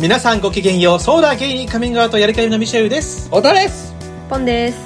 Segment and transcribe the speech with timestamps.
[0.00, 0.98] 皆さんごきげんよう。
[0.98, 3.28] ソーダーゲイにカミングアウトやりかりのミシェルです。
[3.28, 3.94] 小田です。
[4.30, 4.78] ポンです。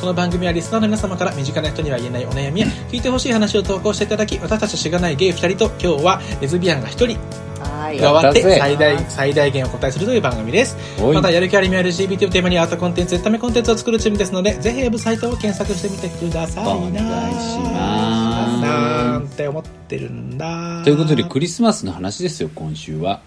[0.00, 7.18] この番組はリスナーの皆様から身近な人には言えないお悩みや聞いてほしい話を投稿していただき私たちしがないゲイ2人と今日はレズビアンが1人。
[7.62, 7.98] はい。
[7.98, 10.78] 加わって最大最大限お答えするという番組です。
[11.12, 16.74] またやる気ありみ LGBT をテーマにアートコンテンツエンタメコンテンツを作るチームですのでぜひウェブサイトを検索してみてくださいな。
[16.74, 16.94] お願い
[17.34, 18.62] します。
[18.62, 20.80] なんて思ってるんだ。
[20.84, 23.20] ということでクリスマスの話ですよ今週は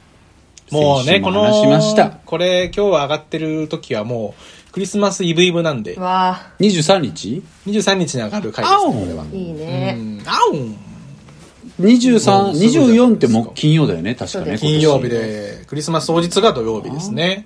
[0.72, 2.10] もうね、この、話しました。
[2.10, 4.36] これ今日は上がってる時はも
[4.70, 9.24] う、クリスマスイブイブなんで、わ23日？23日に上がる回ですね、これは。
[9.24, 10.78] あいいうねん、あおん
[11.80, 17.46] 23もうすぐじゃない24ってもう金曜だよね確かね金曜日で、クリスマス当日が土曜日ですね。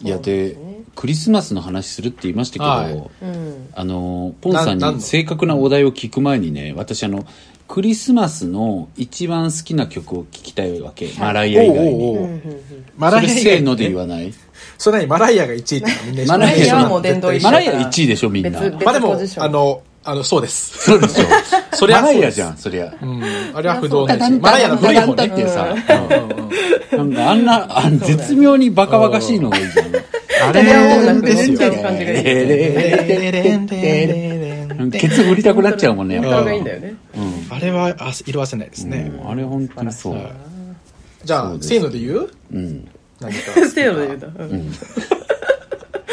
[0.00, 0.56] いやで
[0.94, 3.10] クリスマスの話するって言いましたけど、はい。
[3.22, 3.68] うん。
[3.72, 7.24] あのポンさんに正確なお題を聞く前にね私あの
[7.68, 12.06] クリスマスの一番好きな曲を聞きたいわけ、マライア以外に。
[12.06, 12.24] おうおうおう。
[12.24, 12.62] うんうんうん。
[12.96, 14.32] マそれせーので言わわない？
[14.78, 15.06] それ何？
[15.06, 18.60] マライアが1位ってみんなマライアマライアはもう殿堂入りマライア1位でしょみんな。
[18.60, 19.44] 別まあでもポジシ、ョン。
[19.44, 20.78] あの、あの、そうです。
[20.78, 21.24] そうでしょ
[21.76, 23.22] そりゃそうですマライアじゃんそりゃうん、
[23.54, 24.32] あれは不動だし。
[24.32, 25.02] マライアの古いね。
[25.02, 25.74] ってさ、
[26.96, 29.86] なんかあんな、あん絶妙にバカバカしいのがいいじゃん。
[30.48, 30.62] あれ
[34.92, 39.10] ケツ振りたくなっちゃうもんね、やっぱあれはあ色あせないですね。
[39.22, 40.16] うんあれ本当にそう。
[41.24, 42.88] じゃあ、せーので言ううん。
[43.20, 43.38] 何か。
[43.68, 44.72] せーので言うたうんうん。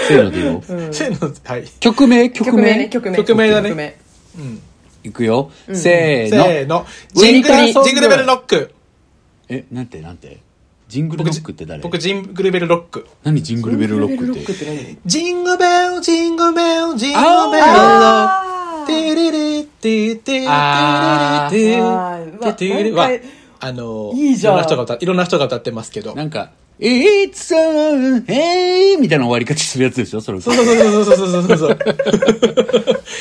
[0.08, 0.61] せーのでよ。
[0.92, 1.66] せーの、はい。
[1.80, 2.30] 曲名？
[2.30, 3.98] 曲曲名曲名曲名だね曲名
[4.38, 4.62] うん。
[5.03, 5.52] いくよ。
[5.67, 6.45] せーせの。
[6.45, 6.86] ーの。
[7.14, 8.72] ジングル、ジングルベルロック。
[9.50, 10.39] え、なんてなんて？
[10.88, 11.81] ジングルロックって誰？
[11.81, 13.08] 僕、ジングルベルロック。
[13.23, 13.42] 何？
[13.42, 14.45] ジングルベルロックって？
[15.06, 17.19] ジングベル、ジングベル、ジング
[17.52, 18.88] ベルロッあク。
[18.88, 21.50] テレレテテレあ
[23.72, 26.13] の、いいじゃんろんな人が歌いろんな人が歌ってますけど。
[26.13, 29.00] なんか、It's a, hey!
[29.00, 30.22] みたいな終わり方するやつでしょ？
[30.22, 30.41] それ。
[30.41, 31.78] そうそうそうそうそうそうそう。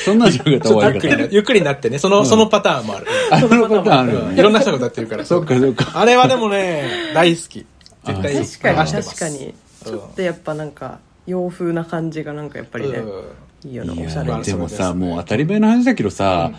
[0.05, 1.35] そんなじゃなかった終わり方ゆっくり。
[1.35, 3.07] ゆっくりになってね、その、そのパターンもある。
[3.31, 4.39] あのパターンあるね。
[4.39, 5.25] いろんな人が歌ってるから。
[5.25, 5.99] そっかそっか。
[5.99, 7.65] あれはでもね、大好き。
[8.05, 12.99] 絶対確かに確かにちょっとやっぱなんか洋風な感じがなんかやっぱりね
[13.65, 16.51] いいよねいおしゃれでもさ、もう当たり前の話だけどさ、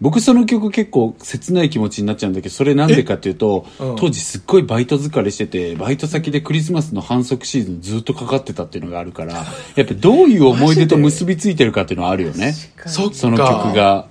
[0.00, 9.44] 僕その曲結構切ない気持ちになっちゃうんだけど、それなんでかっていうと、うん当時すっごいバイト疲れしてて、バイト先でクリスマスの反則シーズンずっとかかってたっていうのがあるから、
[9.76, 12.52] やっぱどういう思い出と結びついてるかっていうのはあるよね。
[12.52, 13.14] そっか。
[13.14, 13.76] その曲。
[13.76, 14.08] が。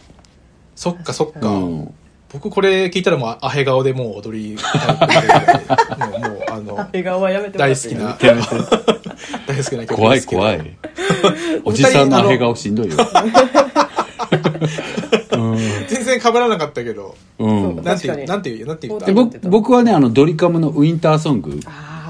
[0.75, 1.49] そっかそっか。
[1.49, 1.93] うん。
[2.31, 8.49] 僕これ聞いたらもうアヘ顔でもう踊りもうもうあの笑顔はやめて大好きなやめて
[9.47, 10.77] 大好きな曲怖い怖い。
[11.65, 12.97] おじさんのアヘ顔しんどいよ。
[16.09, 17.15] 全然被らなかったけど。
[17.37, 17.83] うん。
[17.83, 19.05] なんていうなんていうなんて言った？
[19.05, 21.59] で僕僕はね、あの、ドリカムのウィンターソング。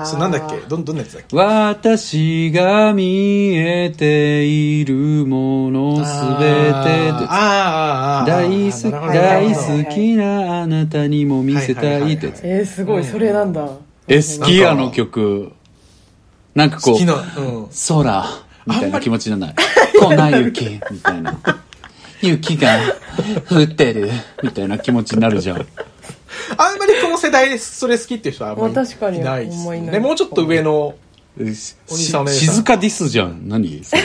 [0.06, 0.56] それなんだっけ？
[0.68, 1.36] どんどんなやつだっけ？
[1.36, 4.96] 私が見えている
[5.26, 6.72] ものすべて。
[6.72, 12.42] であーあーあーあー大好き大好きなあなたにも見せたいってやつ。
[12.44, 13.68] えーすごいそれなんだ。
[14.08, 15.52] え好きなんかあの曲。
[16.56, 17.68] なんかこう好きなうん。
[17.90, 18.26] 空。
[18.66, 19.56] みたいな気持ちじゃない。
[20.00, 20.80] 粉雪。
[20.92, 21.38] みたいな
[22.22, 22.78] 雪が
[23.50, 24.10] 降ってる
[24.44, 25.58] みたいな気持ちになるじゃん。
[25.58, 25.62] あ
[26.76, 29.18] んまりこの世代でそれ好きっていう人はあんまりまあ確かに。
[29.20, 29.94] いないですあんまいない。
[29.94, 30.96] ねもうちょっと上の
[31.38, 32.56] しお兄さんお姉さん。
[32.56, 33.84] 静かディスじゃん何？
[33.84, 34.02] それ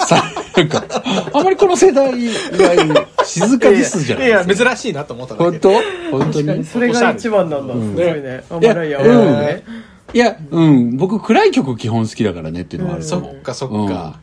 [0.00, 0.22] さ
[0.56, 0.84] なんか
[1.32, 2.76] あまりこの世代以外
[3.24, 4.18] 静かディスじゃん。
[4.20, 5.44] いやいや珍しいなと思っただけ。
[5.44, 6.18] 本当？
[6.18, 6.58] 本当に？
[6.58, 6.64] に。
[6.64, 7.74] それが一番なんだ。
[7.74, 9.34] すごいねあいやマライアうん。
[9.34, 9.64] はね
[10.14, 13.04] いや、うん、僕暗い曲基本好きだからねっていうのはある。
[13.04, 14.18] そっかそっか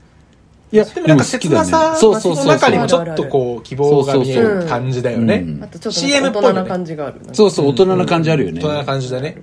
[0.75, 3.09] いや、でもなんか切なさそうそうそうの中にもちそう。
[3.09, 5.35] ょっとこう希望が見える感じだよね。
[5.35, 5.63] うん。
[5.63, 6.53] あとちょっと CM 大っぽいよね。
[6.53, 8.59] 人な感じがあるそうそう、大人な感じあるよね。
[8.59, 8.63] 大。
[8.63, 9.41] 人な感じだね。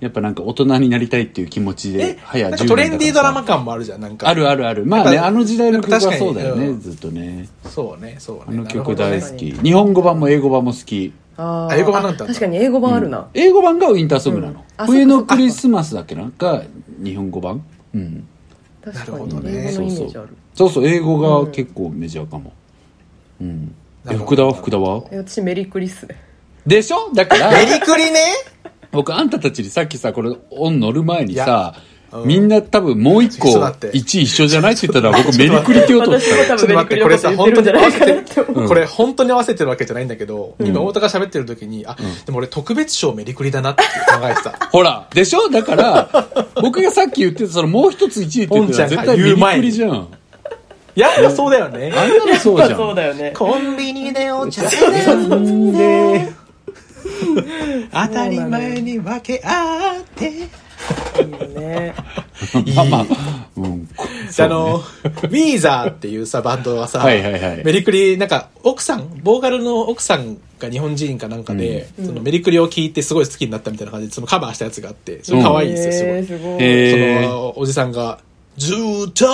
[0.00, 4.28] やっぱなんか大人になりたいっていう気持ちでえ、早10なんかトレンディードラマか感もあるじゃんなんか。
[4.28, 4.86] あるあるある。
[4.86, 6.80] まあね、あの時代の曲は確かにそうだよね、うん。
[6.80, 7.48] ずっとね。
[7.66, 8.44] そうねそうね。
[8.48, 9.52] あの曲大好き。
[9.52, 11.12] 日本語版も英語版も好き。
[11.36, 13.28] あ英語版なんだあ確かに英語版あるな。
[13.34, 14.52] 英語版がウィンターソングなの。
[14.52, 14.60] うん。
[14.78, 16.30] あ冬のクリスマスだっけな？
[16.38, 16.62] が
[17.02, 17.62] 日本語版？
[17.94, 18.26] うん。
[18.84, 20.28] 確かなるほどにねそうそう。
[20.54, 22.52] そうそう、英語が結構メジャーかも。
[23.40, 23.74] うん。
[24.04, 24.26] え、なるほど。
[24.26, 24.52] 福田は？
[24.54, 25.04] 福田は？
[25.12, 26.16] え私メリクリスね。
[26.66, 27.12] でしょ？
[27.14, 28.20] だから、メリクリね。
[28.92, 31.74] 僕あんたたちにさっきさこれオン乗る前にさ
[32.24, 33.98] みんな多分もう一個ちょっと待って。
[33.98, 37.50] 1位一緒じゃないって言ったら 僕メリクリって言おうとした多分メリクリのこと言って。
[37.52, 41.96] るんじゃないかなって思うこれ本当に合わせてるわけじゃないんだけど、今太田が喋ってる時に、あ、
[42.26, 44.50] でも俺特別賞メリクリだなって考えてた。
[44.72, 45.48] ほらでしょ？
[45.48, 46.08] だから
[46.60, 50.08] 僕がさっき言ってたそのもう一つ1位って言ってたら絶対メリクリじゃん。
[50.96, 51.92] いや、そうだよね。
[51.96, 52.76] あんなのそうじゃん。
[52.76, 53.32] そうだよね。
[53.36, 56.28] コンビニでお茶んで
[57.92, 60.32] 当たり前に分け合って。
[62.74, 63.06] まあまあ、
[63.56, 63.88] うん。
[64.38, 67.64] あの、ウィーザーっていうさ、バンドはさ、はいはいはい。
[67.64, 76.90] メリクリ、なんか、奥さん、ボーカルの奥さんが日本人かなんかで、そのメリクリを聴いてすごい好きになったみたいな感じで、そのカバーしたやつがあって、それ可愛いんですよ、すごい。
[76.90, 76.96] そ
[77.28, 78.18] の、おじさんが、
[78.60, 79.26] ずーっと、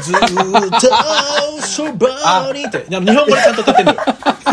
[0.00, 0.86] ずーっと、
[1.66, 3.98] そばにって、日本語でちゃんと歌ってんのよ。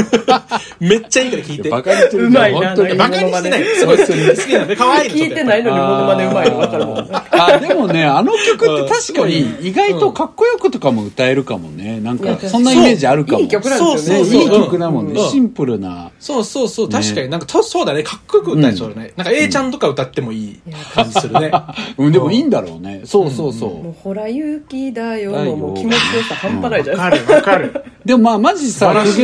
[0.80, 1.70] めっちゃいいから聞いて。
[1.70, 2.54] バカにしてるうまい。
[2.54, 3.64] バカにしてない。
[3.64, 5.16] すごい好きなので、可愛いの。
[5.16, 6.58] 聞いてないのにモノマネうまいの？
[6.58, 12.00] 分かるもんあ、でもね、あの曲って確かに意外とかっこよくとかも歌えるかもね。
[12.00, 13.42] なんか、そんなイメージあるかも。
[13.42, 15.22] いい曲なんですよねそうそういい曲だもんね。
[15.22, 16.10] うんシンプルな。
[16.20, 19.14] そうそうそう、確かになんかと、そうだね、かっこよく歌えそうだね。
[19.16, 20.60] なんか A ちゃんとか歌ってもいい
[20.94, 21.52] 感じするね。
[21.98, 23.02] うん、でもいいんだろうね。
[23.06, 27.74] そうそうそもうほら雪だよのもう気持ちよさ半端ないじゃないわかるわかる。
[27.76, 27.84] う。
[28.08, 29.18] でもまあ、マジさ、苦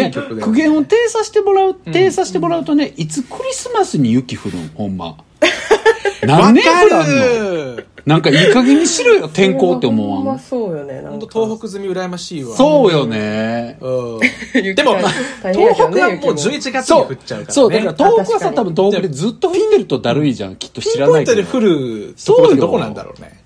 [0.53, 5.15] 言、を呈させてもらう、呈させてもらうとね、いつクリスマスに雪降るんほんま。
[6.25, 7.75] 何年降らんの？
[7.75, 10.39] るなんかいい加減にしろよ、天候って思ほんまわん。
[10.39, 12.55] そうよねなん本か当東北済み羨ましいわ。
[12.55, 13.77] そうよね。
[13.79, 14.75] うん。
[14.75, 15.11] でも、まあ
[15.43, 17.45] 大変やけどね東北はもう雪も11月にそう降っちゃうからね。
[17.49, 20.55] そう、だから東北はさ、あ確かに多分東北でずっと降ってるとだるいじゃん。
[20.55, 21.57] きっと知ピンらないけどポイントで。
[21.57, 23.40] 降るところってどこなんだろうね。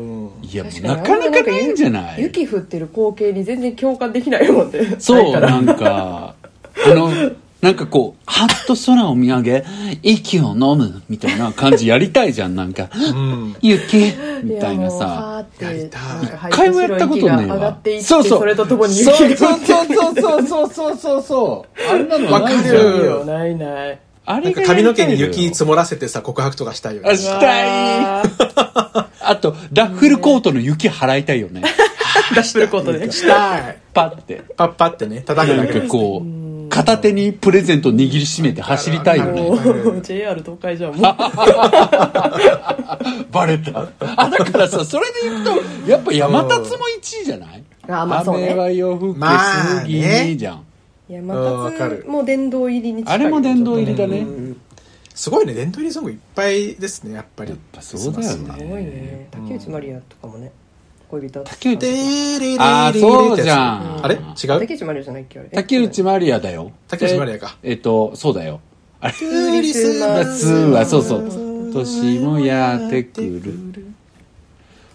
[0.00, 0.30] うん。
[0.42, 2.22] いや、なかなかないんじゃない？
[2.22, 4.96] 雪降ってる光景に全然共感できないもんね。
[4.98, 6.34] そう、なんか、
[6.86, 7.10] あの、
[7.60, 9.64] なんかこう、はっと空を見上げ、
[10.02, 13.56] 息を飲む、みたいな感じやりたいじゃん、なんか、うん。
[13.60, 15.44] 雪、みたいなやもうさ。
[15.60, 15.90] 一
[16.50, 21.92] 回もやったことないわっていってそうそうそれとともに雪そうがそうそうそうそうそうそうそう。
[21.92, 22.76] あんなのわかるないじゃん。
[22.76, 23.24] いいよ。
[23.26, 27.16] ないないあれ髪の毛に雪つ積もらせてさ、告白とかしたいよねあ。
[27.16, 28.22] したい。
[29.22, 31.62] あと、ラッフルコートの雪払いたいよね。
[32.34, 33.76] 出してることでしたい。
[33.92, 34.42] パって。
[34.56, 35.88] パッパってね、叩くなんかだけで。
[35.88, 39.50] こう、片手にプレゼント握りしめて走りたいよね。
[40.02, 41.16] JR 東海じゃんもう
[43.32, 43.88] バレた。
[44.16, 47.64] あ、だからさ、それで言うと、やっぱ山立も1位じゃない？
[47.88, 50.00] あまあそうね雨は夜更けまあすぎ
[50.36, 50.54] じゃん。
[50.54, 50.56] いやう
[51.18, 52.04] んわまたかる。
[52.06, 54.26] もう殿堂入りに近いあれも殿堂入りだね。
[55.14, 57.50] すごいね、伝統入りソングいっぱいですね、やっぱり。
[57.50, 58.54] やっぱそうだよね。
[58.58, 59.28] すごいね。
[59.30, 60.52] 竹内まりやとかもね
[61.08, 64.04] 恋人竹内あそうじゃん。
[64.04, 64.14] あれ？
[64.14, 64.22] 違う？
[64.32, 65.48] 竹内まりやじゃないっけあれ？
[65.50, 66.70] 竹内まりやだよ。
[66.86, 67.58] 竹内まりやか。
[67.62, 68.60] ええっと、そうだよ。
[69.00, 69.24] あれ、ク
[69.62, 71.72] リスマ夏は、そうそう。
[71.72, 73.58] 年もやってくる。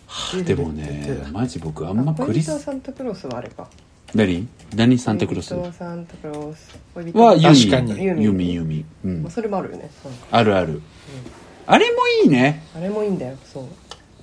[0.07, 3.68] はあでもね、マジ僕あんまクリ恋人はス、サンタクロースはあれか
[4.15, 8.23] 何何サンタクロスはサンタクロース恋人はユ確かにミ。
[8.23, 8.85] ユミユミ。
[9.03, 9.31] うんまあ。
[9.31, 9.89] それもあるよね
[10.31, 10.81] あるある。
[11.67, 12.63] あれもいいね。
[12.75, 13.65] あれもいいんだよそう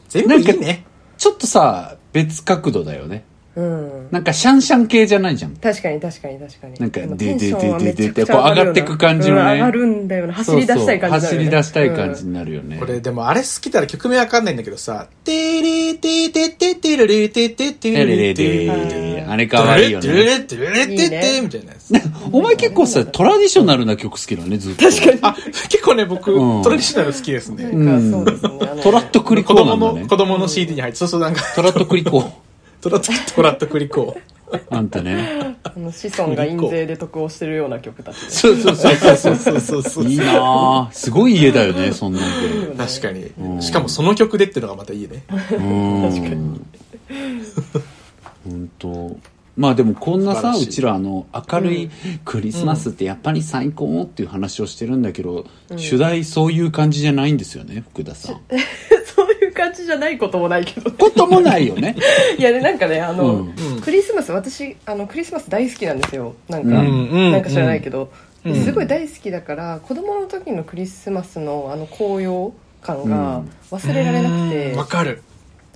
[0.09, 0.85] 全部いいね。
[1.19, 3.25] ちょっとさ、別角度だよね。
[3.55, 5.57] うんなんかシャンシャン系じゃないじゃん。
[5.57, 12.79] 確かに確かに確かになんかでもでテンションはめちゃくちゃででででこう上がってく感じのねうん上がるんだよな走り出したい感じそうそう走り出したい感じになるよね。
[12.79, 20.45] これでもあれ好きたら曲名わかんないんだけどさ、テリテテテテレレテテテレレレテレあれかわいいよテレレね。
[20.45, 21.93] テレレテテみたいなやつ。
[22.33, 24.91] お前結構さ、トラディショナルな曲好きだね、ずっと。
[24.91, 25.19] 確かに。
[25.23, 25.35] あ、
[25.69, 27.65] 結構ね、僕、うんトラディショナル好きですね。
[27.65, 30.07] うでトラットクリコ子ーなんだね。
[30.07, 32.31] 子供の CD に入って、そうそうなんか、トラットクリコー。
[32.83, 34.19] トラット、トラットクリコ
[34.69, 35.57] あんたね。
[35.63, 39.61] あの子孫が印税で得をしてるような曲たちねそうそうそうそうそう。
[39.61, 40.05] そうそう。
[40.05, 40.93] いいなぁ。
[40.93, 42.77] すごい家だよね、そんなんで。
[42.77, 43.63] 確かに。
[43.63, 45.25] しかもその曲でっていうのがまたいいね。
[45.29, 45.55] 確か
[46.35, 46.61] に
[48.45, 49.17] 本当
[49.57, 51.91] まあでもこんなさうちらあの明るい
[52.25, 55.45] クリスマスってやっぱり最高っていう話をしてるんだけど、
[55.77, 58.41] 主題そういう感じじゃないんですよね福田さん
[59.15, 61.95] そう いう感じじゃないこともないけどこともないよね。
[62.39, 63.81] いやねなんかねあの、うん。
[63.83, 66.35] クリスマス私あのクリスマス大好きなんですよ。
[66.49, 67.09] なんか、うん。
[67.11, 67.33] うん。
[67.33, 68.11] なんか知らないけど、
[68.45, 68.53] うん。
[68.53, 74.79] ですごい大好きだから子供の時のクリスマスのあの紅葉感が忘れられなくて、うん。
[74.79, 75.23] わかる。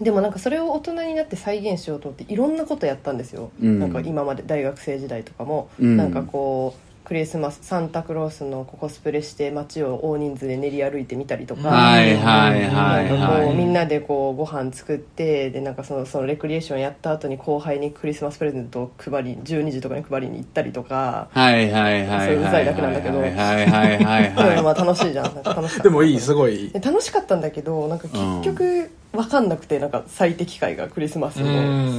[0.00, 3.78] でもなんかそれを大人になって再現しようと思っていろんなことやったんですよ、うん。
[3.78, 5.96] なんか今まで大学生時代とかも、うん。
[5.96, 21.28] なんかこうクリスマスサンタクロースのコスプレして街を大人数で練り歩いてみたりとか、はいはいはいなんかこうみんはなでこうご飯作ってでなんかそのそのレクリエーションやった後に後輩にクリスマスプレゼントを配り12時とかに配りに行ったりとか。
[21.32, 22.26] いはいはいはい。
[22.26, 23.20] それうざいだけなんだけど。
[23.20, 24.52] はいはいはいはいそうい。
[24.54, 25.24] う のまはあ楽しいじゃん。
[25.26, 26.70] 楽しかったでもいい、すごい。
[26.70, 31.50] で楽しかったんだけどなんか結局分かんなくてなんか最適解がクリスマスのう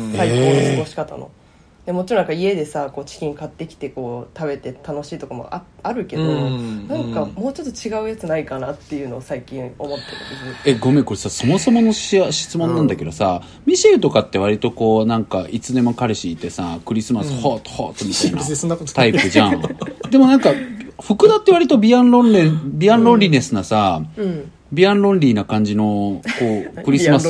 [0.09, 0.13] ん。
[0.17, 1.31] 最高の過ごし方の。
[1.87, 6.85] でもちろんなんか家でさこうチキン買ってきてこう食べて楽しいとかもああるけど、うん。
[6.85, 10.03] なんかもうちょっと違うやつないかなっていうのを最近思って
[10.65, 19.09] るいえごめんこれさそもそものし質問なんだけどさ、ミシェルとかって割とこうなんかいつでも彼氏いてさクリスマスホートホートみたいなタい。
[19.11, 19.61] イプじゃん。
[20.11, 20.49] でもなんか
[21.01, 24.51] 福田って割とビアンロンレビアンロンリネスなさ、うん。
[24.73, 27.29] ビアンロンリーな感じの、こう、クリスマス。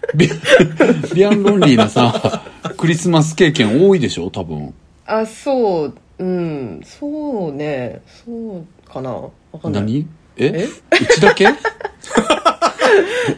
[1.14, 2.42] ビアンロンリーなさ、
[2.76, 4.30] クリスマス経験多いでしょ？
[4.30, 4.72] 多分。
[5.06, 8.00] あそううんそうね。
[8.24, 9.10] そうかな。
[9.10, 9.30] わ
[9.62, 9.82] かんない。
[9.82, 10.06] 何？
[10.36, 10.46] え？
[10.46, 10.64] え？
[10.64, 11.44] うちだけ？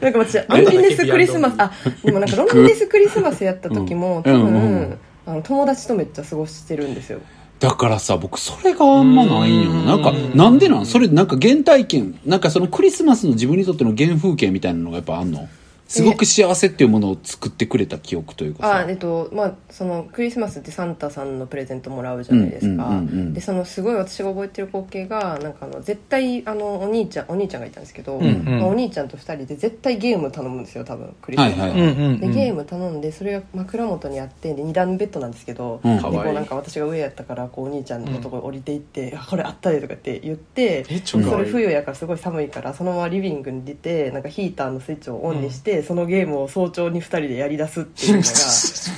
[0.00, 1.54] なんか私ロンリネスクリスマス。
[1.58, 1.72] あ
[2.04, 4.54] でもなんかロンリネスクリスマスやった時も多分、うんうん。
[4.54, 7.20] うんあの友達とめっちゃ過ごしてるんですよ。
[7.60, 9.84] だからさ、僕それがあんまないんよな。
[9.84, 10.86] なんか、なんでなん？
[10.86, 15.48] それなんか原体験、なんかそのクリスマスの自分にとっての原風景みたいなのがやっぱあんの？
[15.92, 18.76] すごく幸せっていうものを作ってくれた記憶というかさ。
[18.76, 23.34] あえっとまあそのクリスマスってサンタさんのプレゼントもらうじゃないですか、うんうんうんうん。
[23.34, 28.60] でそのすごい私が覚えてる光景がなんかあの絶対あのお兄ちゃんお兄ちゃんがいたんですけど、んうん。
[28.60, 31.58] まあお兄ちゃんと2人で絶対ゲーム頼むんですよ多分クリスマス。
[31.58, 31.80] は、はいはい。
[31.80, 35.96] うんうんでゲーム頼んでそれが枕元にあってで2段ベッドなんですけど、うん。
[35.96, 48.28] でこうなんか私が上やったからこうお兄ちゃんのところ降りていって「あこれあったで」とかって言ってそれ冬やからすごい寒いからそのままリビングに出てなんかヒーターのスイッチをオンにして、そのゲームを早朝に2人でやりだすっていうのが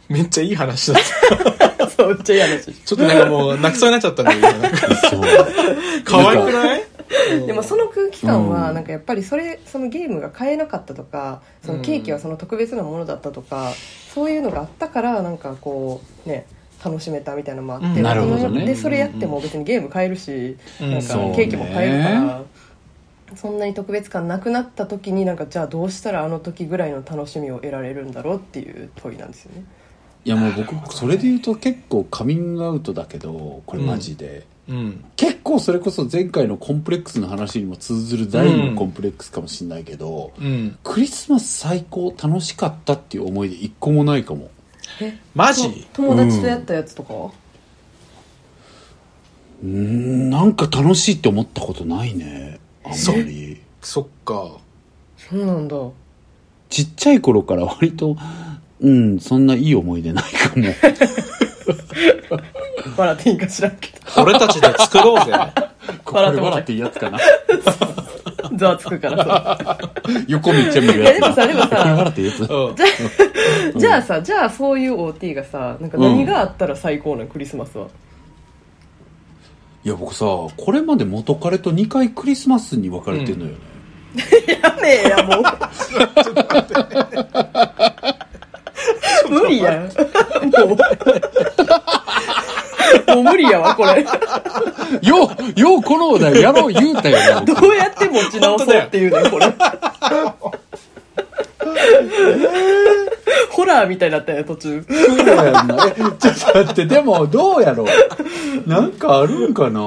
[0.10, 1.04] めっちゃいい話だっ
[1.48, 1.84] た。
[1.84, 2.74] よ そうめっちゃいい話。
[2.74, 4.26] ちょっとなんかもう泣きそうになっちゃったん。
[6.04, 6.84] 可愛くない？
[7.46, 8.50] でもその空気感うん。
[8.50, 13.74] はなんかやっぱりそれそのゲームが買えなかったとかそのケーキはその特別なものだったとか
[14.14, 16.46] そういうのがあったからなんかこうね
[16.84, 18.56] 楽しめたみたいなのもあって、うん。
[18.56, 18.66] ね。
[18.66, 20.92] でそれやっても別にゲーム買えるし、うん。
[20.92, 22.42] なんかケーキも買えるから
[23.36, 29.64] そんなに特別感なくなった時になんかじゃあどうしたらあの時ぐらいの楽しみを得られるんだろうっていう問いなんですよね
[30.24, 34.46] いやもう僕、それで言うと結構カミングアウトだけど、これマジで。
[34.70, 35.04] うん。
[35.16, 40.78] 結構それこそ前回のコンプレックスの話にも通ずる第二のコンプレックスかもしれないけど、うん。
[40.84, 44.52] クリスマス最高楽しかったっていう思い出一個もないかも。
[45.02, 45.18] え？
[45.34, 45.88] マジ？
[45.92, 47.16] 友達とやったやつとか？
[47.16, 47.32] は、
[49.64, 52.60] うーん、なんか楽しいって思ったことないね。
[52.84, 53.62] あんまり。
[53.82, 54.58] そっか。
[55.18, 55.76] そうなんだ
[56.70, 58.16] ちっちゃい頃から割と、
[58.80, 60.64] うん、そんないい思い出ないかも。
[62.98, 65.34] 笑っていいか知らんけど俺たちで作ろうぜ。
[66.04, 67.20] こ れ笑っていいやつかな。
[68.56, 69.78] ざわつくからさ
[70.28, 71.20] 横めっちゃ見るいややつ。
[71.22, 72.42] でもさでもさこれ笑っていいやつ。
[72.42, 73.80] うん。
[73.80, 77.88] じゃあさじゃあそういう OT がさなんか何があったら最高なのクリスマスは、
[79.84, 83.58] いや僕さ、これまで元彼と2回クリスマスに分かれてんのよね。
[84.62, 85.44] やめえやもう
[89.30, 90.68] 無理やんもう
[93.08, 94.06] もう無理やわこれ
[95.02, 97.42] よう、ようこのお題やろう言うたよな。
[97.42, 99.46] ど僕うやって持ち直そうっていうねんこれ
[103.52, 105.88] ホラーみたいになったよ途中そうやんな。
[105.88, 108.70] え、ちょっと待って、でもどうやろう。
[108.70, 109.80] なんかあるんかな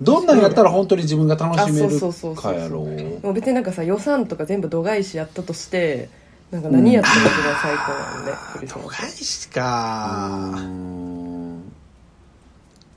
[0.00, 3.24] どんなんやったら本当に自分が楽しめあそうそうそうそうるかやろう。
[3.24, 6.08] もう別になんかさ予算とか全部度外視やったとして
[6.50, 10.60] なんか何やったら一番最高なのね、クリスマス返しうか。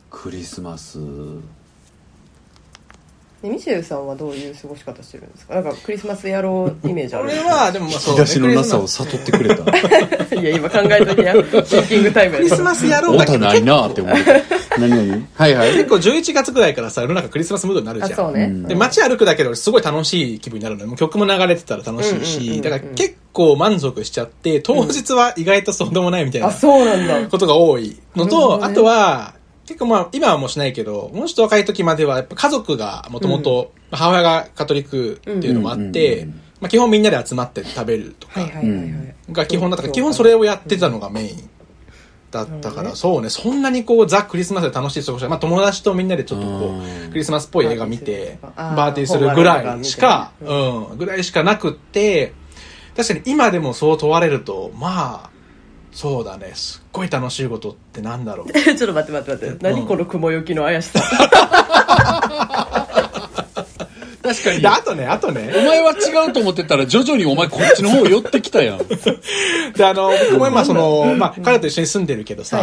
[0.10, 1.00] クリスマス。
[3.42, 5.54] でミシェルさんはどういう過ごし方してるんですか？
[5.56, 9.64] なんかクリスマス野郎イメージある俺は、でもまあそう引き出しのなさを悟ってくれた。
[10.36, 11.34] いや今考えときや
[11.66, 12.40] シンキングタイムや。
[12.42, 13.34] クリスマスやろうおだけ。
[13.34, 14.16] ど、たないなって思う。
[14.80, 15.74] 何何はいはい。
[15.74, 18.12] 結構11月ぐらいからさ、世の中クリスマスムードになるじゃん。
[18.14, 18.64] あそうね、うん。
[18.64, 20.88] で、街歩くだけで俺すごい楽しい気分になるのよ。
[20.88, 22.62] もう曲も流れてたら楽しいうんうんうんうし、ん。
[22.62, 27.28] だから結構満足しちゃって、当日は意外とそうでもないみたいなあそうなんだ。
[27.30, 28.66] ことが多いのと、どね。
[28.66, 29.34] あとは、
[29.68, 36.30] 結構まあ、今はもうしないけど、もうちょっと若い時までは、やっぱ家族がもともと、母親がカトリックっていうのもあってうん、
[36.62, 38.42] まあ基本みんなで集まって食べるとか
[39.32, 41.50] が基本だったから、基本それをやってたのがメイン。
[42.32, 52.34] だったから、そうね、そんなにこう、ザ・クリスマスで楽しい過ごし方まあ友達とみんなでちょっとこうクリスマスっぽい映画見て、バーティーするぐらいしか、うん、ぐらいしかなくって、
[52.98, 55.30] 確かに今でもそう問われると、まあ、
[55.98, 58.54] そうだね、すっごい楽しいことってなんだろう。
[58.54, 59.64] ちょっと待って待って待って。
[59.64, 61.02] 何この雲行きの怪しさ
[64.28, 64.62] 確かに。
[64.62, 68.78] で、あとね、あとおね、前は違うと思ってたら徐々にお前こっちの方寄ってきたやん。
[69.76, 72.62] で、あの、僕も今その、まあ、彼と一緒に住んでるけどさ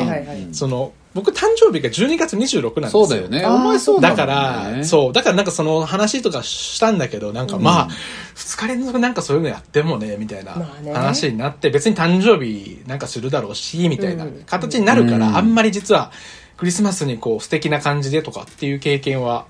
[0.52, 3.06] その、僕誕生日が12月26なんですよ。
[3.06, 3.47] そうだよね。
[3.47, 7.88] お前そうだから、そう、だからなんかその話とかしたんだけど、なんかまあ、
[8.35, 10.52] 二日連続なんかそういうのやってもね、みたいな
[10.92, 14.42] 話になって、別に誕生日なんかするだろうし、みたいなうん。
[14.44, 15.37] 形になるから、うん。
[15.37, 16.11] あんまり実は
[16.56, 19.47] クリスマスにこう素敵な感じでとかっていう経験は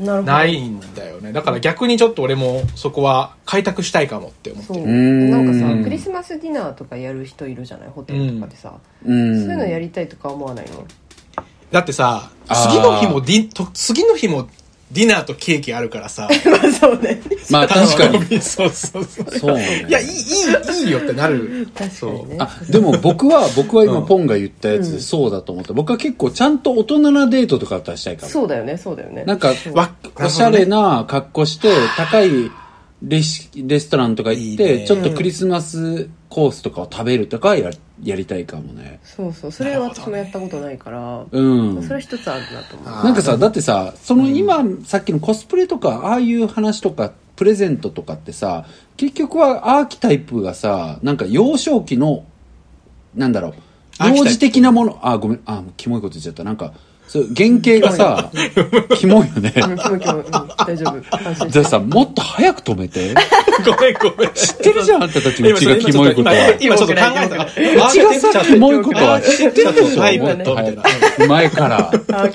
[0.00, 1.32] ないんだよね。
[1.32, 4.86] だから逆にちょっと俺もそこは開拓したいかもって思ってそう。
[4.86, 5.30] るん。
[5.30, 7.88] なんかさクリスマスディナーとかやる人いるじゃない？
[7.88, 9.42] ホテルとかでさ、うん。
[9.42, 10.84] そういうのやりたいとか思わないの？
[11.70, 14.48] だってさ次の日もディと次の日も
[14.90, 16.28] ディナーとケーキあるからさ。
[16.50, 17.20] まあそうね。
[17.50, 18.40] まあ確かに。
[18.40, 19.56] そうそうそうそう。
[19.56, 19.86] ね。
[19.88, 21.68] いやいいいいいいよってなる。
[21.76, 22.36] 確かにね。
[22.38, 24.06] あでも僕は僕は今うん。
[24.08, 32.50] ポンが言ったやつでそうだと思った、僕は結構ちゃんと大人なデートとかだったらしたいかもそうだよねそうだよねなんかわおしゃれな格好して高い
[33.02, 34.56] レシレストランとか行っいいね。
[34.56, 37.70] てちょっとクリスマスコースとかを食べるとかや
[38.02, 38.98] やりたいかもね。
[39.04, 39.52] そうそう。
[39.52, 41.82] それは私もやったことないから、うん。
[41.82, 42.88] それは一つあるなと思う。
[42.88, 52.24] あーなんかさだってさその今、さっきのコスプレとかああいう話とかプレゼントとかってさ結局はアーキタイプがさなんか幼少期の
[53.14, 54.18] なんだろうアーキタイプ。
[54.18, 54.98] 幼児的なもの。
[55.02, 55.40] あごめん。
[55.46, 56.42] あキモいこと言っちゃった。
[56.42, 56.74] なんか
[57.08, 58.30] そう原型がさ
[58.96, 59.52] キモいよね。
[59.56, 60.84] うんキモキモうん大丈
[61.38, 61.48] 夫。
[61.48, 63.14] じゃあさもっと早く止めて。
[63.64, 64.30] ごめんごめん。
[64.34, 66.34] 知ってるじゃんあんたたちうちがキモいことは。
[66.60, 67.44] 今ちょっと考えた。
[67.86, 70.00] うちがさキモいことは知ってるでしょ？
[70.00, 70.76] はいもっとはい。
[70.76, 71.92] 早く前から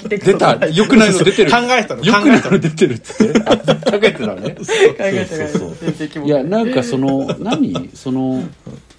[0.10, 3.64] 出トたよくないの出てる考えたのよくないのの出てるっつってあ考
[3.94, 4.64] えてたのね考
[5.00, 8.44] えてないそうそうそう全然キモいやなんかその何その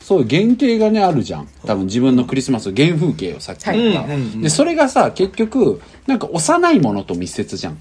[0.05, 1.49] そういう原型がねあるじゃん。
[1.65, 7.79] 多分自分のクリスマスの原風景をさっき言った、でそれがさ結局なんか幼いものと密接じゃん、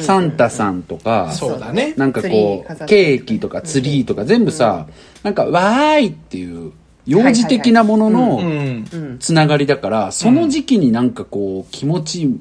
[0.00, 1.92] サンタさんとかそうだね。
[1.98, 4.86] なんかこうケーキとかツリーとか全部さ、
[5.22, 6.72] なんかわーいっていう
[7.04, 9.18] 幼児的なものうのんうん。
[9.20, 12.40] つながりだから、その時期になんかこう気持ちいい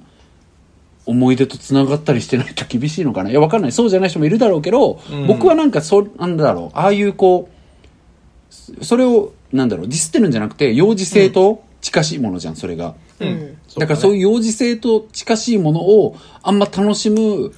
[1.06, 3.32] 思い出とつながったりしてないと厳しいのかな。
[3.32, 3.72] いやわかんない。
[3.74, 5.28] そうじゃない人もいるだろうけど、うん。
[5.28, 6.78] 僕はなんかそなんだろう。
[6.78, 7.51] ああいうこう
[8.82, 12.96] それをなんだろうディスってるんじゃなくて幼児性と近しいものじゃんそれが。
[13.20, 13.58] うん。
[13.78, 17.54] だからそういう幼児性と近しいものをあんま楽しむ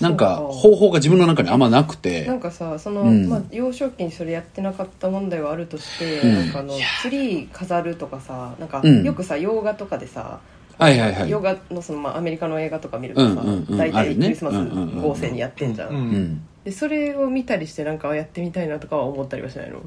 [0.00, 2.26] なんか方法が自分の中にあんまなくて。
[2.26, 3.28] なんかさその、うん。
[3.28, 6.34] まあ、幼少期にそれやってなかった問題はあるとして、うん。
[6.34, 9.04] なんかあのツリー飾るとかさなんか、うん。
[9.04, 10.40] よくさ洋画とかでさ
[10.78, 11.30] はいはいはい。
[11.30, 13.78] 洋画のその、まあ、アメリカの映画とか見るとさ、うんうんうん。
[13.78, 14.56] 大体クリスマス
[15.00, 15.96] 合成にやってんじゃん,、うん。
[15.96, 19.80] うん、でそれを見たりしてなんかやってみたいなとかは思ったりはしないの？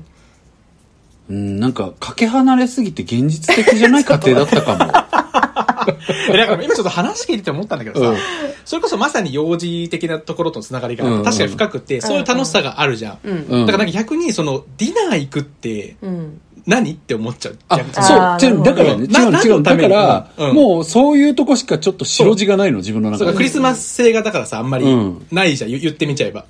[1.30, 5.08] うん、なんかかけ離れすぎて現実的じゃない家庭だったか
[6.32, 8.18] えだ から今ちょっと話聞いてて思ったんだけどさ、うん。
[8.65, 11.24] それこそまさに幼児的なところとのつながりがうん。
[11.24, 13.38] 確かに深くて、そういう楽しさがあるじゃん、うん。
[13.38, 16.42] も、うん、だからなんか逆にそのディナー行くってうん。
[16.65, 17.58] 何って思っちゃう。
[17.70, 18.63] あそう。
[18.63, 19.50] だからね違なうの違う。
[19.58, 20.56] のだから、うん。
[20.56, 23.26] もうそういうとこしかちょっと白地がないの自分の中で。
[23.26, 25.26] そうかクリスマス性がだからさあんまりうん。
[25.32, 25.72] ないじゃん。
[25.72, 26.46] 言言ってみちゃえば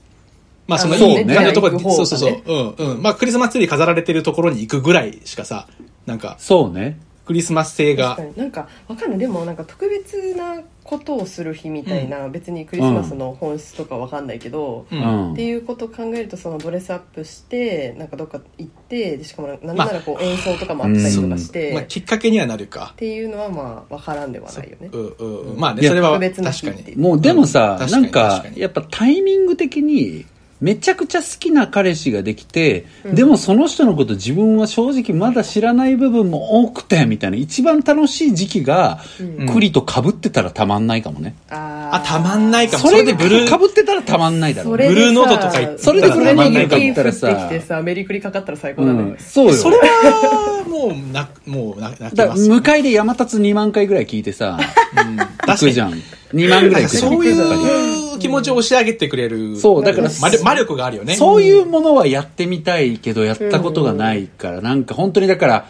[0.69, 2.41] まあそのいい感じのところそうそうそう。
[2.45, 3.01] うんうん。
[3.01, 5.67] まあクリスマスツリー飾られてるところに行くぐらいしかさ
[6.05, 6.99] なんかそうね。
[7.25, 8.15] クリスマス性が。
[8.15, 9.19] 確かになんかわかんない。
[9.19, 15.01] でもなんか特別なことをする日みたいな、別にクリスマスの本質とかわかんないけど、ううん。
[15.29, 22.93] ん、っていうことを考えるとそのドレスアップしてなんかどっか行ってでしかもなんならこう演奏とかもあったりとかして、まあ、っきっかけにはなるか。
[22.97, 24.89] ていうのはまあ分からんではないよね。
[24.91, 25.59] うんうんうん。
[25.59, 26.95] まあねそれは確かに。
[26.95, 30.25] もうでもさ、なんかやっぱタイミング的に
[30.61, 33.15] めちゃくちゃ好きな彼氏ができて、うん。
[33.15, 39.47] でもその人のこと自分は正直まだ知らない部分も多くてみたいな一番楽しい時期がうん。
[39.47, 42.89] 栗と被ってたらたまんないかもね、ああたまんないかも。
[42.89, 43.47] それでブルー。
[43.47, 44.89] 被ってたらたまんないだろうね。
[44.89, 47.27] それでさブルーノートとか言ったそれでブルーノートとか雪言ったらさ。
[47.27, 49.53] てきてさメリクリかかったら最高だね、うん、そうよ。
[49.53, 54.59] それはもうなもうな泣きだます向かいで山立つ2万回ぐらい聞いてさ
[54.97, 55.17] うん。
[55.17, 55.93] 行確かじゃん。
[56.33, 57.11] 2万ぐらい行くじゃん。
[57.13, 61.15] そういう気持ちを押し上げてくれるそうだから魔力魔力があるよね。
[61.15, 65.65] そういうものはやってみたいけどやったことがないから、なんか本当にだから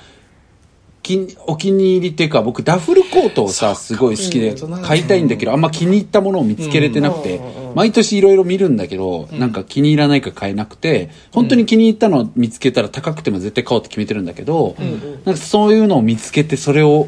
[1.01, 4.81] きお気に入りっていうか僕ダッフルコートをさすごい好きでうん。
[4.81, 7.75] 買いたいんだけどあんま気に入ったものを見つけれてなくてうん。
[7.75, 14.75] 毎年いろいろ見るんだけどなんか気に入らないか買えなくて本当に気に入ったのを見つけたら高くても絶対買おうって決めてるんだけど
[15.25, 17.07] なんかそういうのを見つけてそれを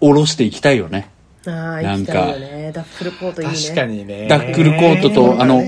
[0.00, 1.10] 下ろしていきたいよね
[1.52, 2.12] ああなんか。
[2.12, 2.72] 行きたいよね。
[2.72, 3.54] ダッフルコートいいね。
[3.54, 4.26] 確かにね。
[4.28, 5.62] ダッフルコートとあの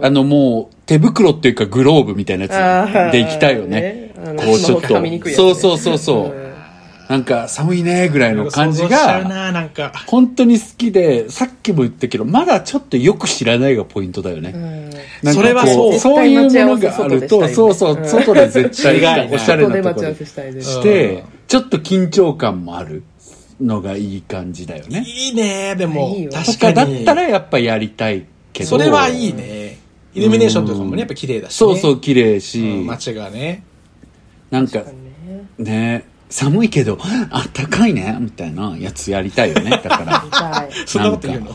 [0.00, 4.12] あのもう手袋っていうかグローブみたいなやつでいきたいよね。
[4.16, 4.88] こうちょっと。
[5.30, 6.36] そうそうそうそう。
[6.36, 6.52] うん。
[7.08, 9.92] なんか寒いねぐらいの感じがななんか。
[10.06, 14.90] 本当に好きでさっきも言ったけどまだちょっとよく知らないがポイントだよね、
[15.24, 15.98] それはそう。
[15.98, 16.26] そう。
[16.26, 23.02] いうものがあるとそうそう外で絶対おしゃれなところして、うんちょっと緊張感もある
[23.62, 25.04] のがいい感じだよね。
[25.06, 26.14] いいねでも。
[26.16, 28.70] いい確かだったらやっぱやりたいけど。
[28.70, 29.78] それはいいね。
[30.14, 31.56] イルミネーションとかもねやっぱ綺麗だしね。
[31.56, 33.64] そうそう綺麗し、うん街がね。
[34.50, 34.84] なんかね。
[35.58, 36.98] ね寒いけど
[37.30, 39.70] あったかいねみたいなやつやりたいよね。
[39.84, 40.24] だから。
[40.70, 40.86] 痛い。
[40.86, 41.48] そんなこと言うの？
[41.50, 41.52] い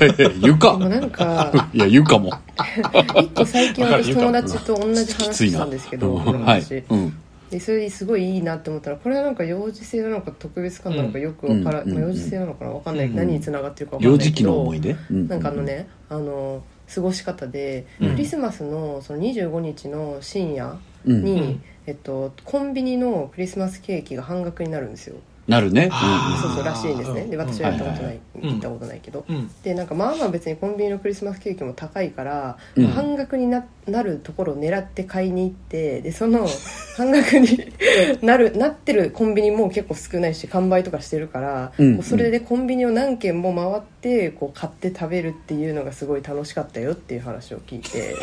[0.00, 0.76] やいや言うか。
[0.78, 2.32] でもなんか いや言うかも。
[3.20, 6.62] 一個最近私友達と同じき話したんですけどはい。
[6.62, 7.16] 話、うん
[7.52, 11.92] でそれすごいいいなって思ったらこれはなんか幼児性なのか特別感なのかよくわから、うん。
[11.92, 13.14] まあ、幼児性なのかなわかんない、うん。
[13.14, 14.96] 何につながってるかわかんないけど幼児期の思い出？
[15.10, 15.28] うん。
[15.28, 18.10] なんかあのねあの過ごし方で、うん。
[18.12, 21.24] クリスマスのその25日の深夜うん。
[21.24, 21.62] に、うん。
[21.86, 25.16] えっと、コンビニのクリスマスケーキが半額になるんですよ
[25.48, 25.88] なるね。
[25.90, 26.42] あー。
[26.48, 27.24] そうそうらしいんですね。
[27.26, 27.48] でうん。
[27.48, 29.50] 私はやったことない、うん行ったことないけど、うん。
[29.62, 32.86] でなんかまあまあ別にコンビニのクリスマスケーキも高いから、うん。
[32.88, 36.46] 半額にななるところを狙って買いに行ってでその
[36.96, 37.72] 半額に
[38.22, 41.94] なるなってるコンビニも結構少ないし完売とかしてるから、うん。
[41.96, 48.14] こうそれでコンビニを何軒も回ってこう買って食べるっていうのがすごい楽しかったよっていう話を聞いて。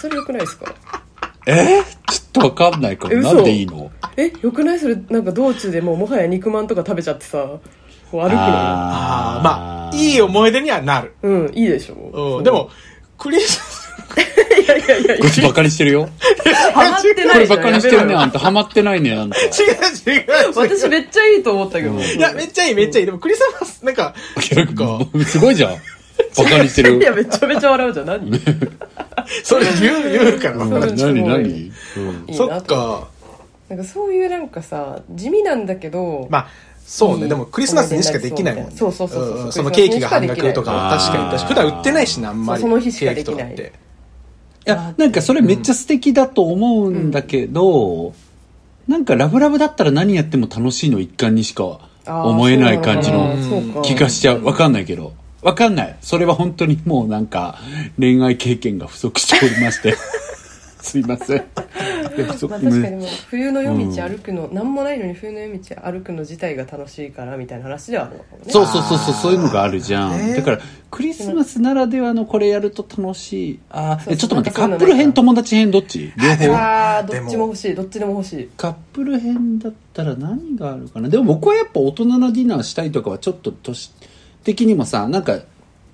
[0.00, 0.74] それよくないですか？
[1.48, 3.90] えーちょっとわかんないかもなんでいいの？
[4.16, 4.78] えよくない？
[4.78, 7.38] それなんか道中でもうもはや肉まんとか食べちゃってさ
[8.10, 8.38] こう歩くの。
[8.38, 12.36] ああまあいい思い出にはなる、うんいいでしょ。
[12.38, 12.70] うん、でも
[13.16, 16.08] クリスいやいやいやいこいつバカにしてるよ。
[16.44, 17.56] やハマってこないじゃん。
[17.56, 18.38] れバカにしてるねあんた。
[18.38, 19.38] ハマってないねあんた。
[19.38, 19.50] 違う
[20.06, 20.20] 違う。
[20.20, 23.06] 違う私めっちゃいいと思ったけど、いやめっちゃいいめっちゃいい。
[23.06, 25.76] でもクリスマスなんかそっかすごいじゃん
[26.44, 26.98] バカにしてる。
[26.98, 28.06] いやめちゃめちゃ笑うじゃん。
[28.06, 28.40] 何？
[29.44, 30.56] それ言う言うから。
[30.56, 31.22] うん何何？
[31.28, 31.72] 何
[32.26, 32.32] う。
[32.32, 32.34] ん。
[32.34, 33.08] そっか。
[33.68, 36.48] なんかそういうなんかさ地味なんだけど、まあ
[36.84, 37.28] そうね、いい。
[37.28, 38.72] でもクリスマスにしかできないもんね。
[38.74, 39.48] そうそうそうそうう。
[39.48, 40.98] んそのケーキが半額とか。
[40.98, 42.62] 確かに普段売ってないしなあんまり。
[42.62, 43.54] その日しかできない。
[43.54, 48.14] いやなんかそれめっちゃ素敵だと思うんだけど、
[48.86, 54.44] なんかラブラブだったら何やっても楽しいの一環にしか思えない感じの気がしちゃう。
[54.44, 55.96] わかんないけどわかんない。
[56.00, 57.58] それは本当にもうなんか
[57.98, 59.94] 恋愛経験が不足しておりまして。
[60.80, 61.36] すいません。
[61.38, 64.72] まあ、確かにもう冬の夜道歩くの、なん。
[64.72, 68.44] もないのに冬の夜道歩くの自体が楽しいからみたいな話ではあるのかもね。
[68.52, 70.34] そうそうそうそうそういうのがあるじゃん、ね。
[70.36, 73.60] だからクリスマスならではのこれやると楽しい。
[73.70, 76.12] あちょっと待ってカップル編友達編どっち？
[76.16, 76.56] 両方？
[76.56, 77.74] あーどっちも欲しい。
[77.74, 78.48] どっちでも欲しい。
[78.56, 81.08] カップル編だったら何があるかな？
[81.08, 83.90] でも僕はやっぱ大人のディナーしたいとかはちょっと年
[84.44, 85.40] 的にもさなんか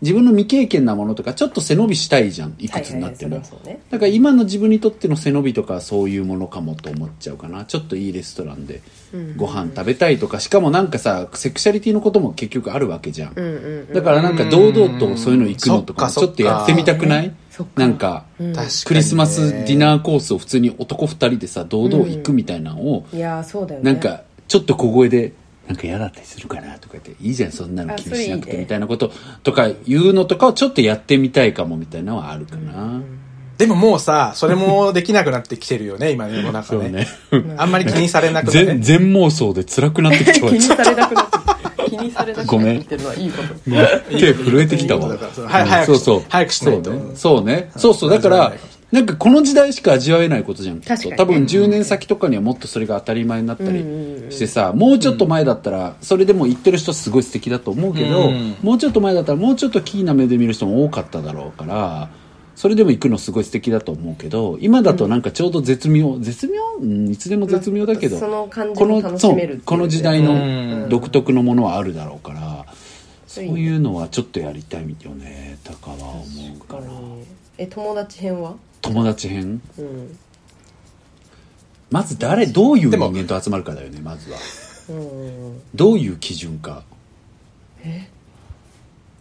[0.02, 3.80] 自分の未経験なものとかちょっと背伸びしたいじゃんいくつになっても、はいはいはいそれはそうね。
[3.90, 7.64] だから今の自分にとっての背伸びとかはそういうものかもと思っちゃうかな。
[7.64, 8.82] ちょっといいレストランで
[9.36, 10.40] ご飯食べたいとか。
[10.40, 17.34] しかもなんかさセクシャリティのことも結局あるわけじゃん、うんうんうんだからなんか堂々とそういうの行くのとかちょっとやってみたくない？
[17.50, 17.80] そっか。
[17.80, 18.26] なんか
[18.84, 23.90] クリスマスディナーコースを普通に男二人でさ堂々行くみたいなのをいやーそうだよね。
[23.90, 25.32] なんかちょっと小声で
[25.66, 29.10] なんか嫌だったりするかなとか言っていいじゃんそんなの気にしなくてみたいなこと
[29.42, 33.00] とか言うのとかをちょっとやってみたいかもみたいなのはあるかな、
[33.56, 37.06] でももうさそれもできなくなってきてるよね今の世の中ね。
[37.30, 37.54] そうね。
[37.56, 38.78] あんまり気にされなくな全ね。
[38.80, 40.50] 全妄想で辛くなってきたわ。
[40.50, 42.76] 気にされなくなって気にされなくごめん。
[42.76, 43.54] なってきてるのはいいこと
[44.18, 45.18] 手震えてきたわはい
[45.64, 46.90] 早くそうそう早くしないと。
[46.90, 47.70] そうねそうね。
[47.76, 48.10] そうそう。
[48.10, 48.52] だから
[48.94, 51.10] なんかこの時代しか味わえないことじゃんねと。
[51.16, 62.08] 多分10年先とかにはもっとそれが当たり前になったりうんうんうんしてさもうちょっと前だったらそれでも言ってる人すごい素敵だと思うけどうんもうちょっと前だったらもうちょっとキーな目で見る人も多かっただろうから
[62.54, 66.62] それでも行くのすごい素敵だと思うけど今だとなんかちょうど絶妙絶妙？
[66.80, 70.80] うんいつでも絶妙だけどその感じこも楽しの時代うん。
[70.82, 72.66] の独特のものはあるだろうから
[73.26, 76.22] そういいねいうのはちょっとやりたいよねとかは思
[76.56, 76.90] うかな
[77.58, 78.54] え友達編は？
[78.82, 79.60] 友達編？
[79.78, 80.18] うん。
[81.90, 84.38] まず誰どういう人間と集まるかだよねまずは。
[84.88, 86.82] うんどういう基準か。
[87.84, 88.08] え？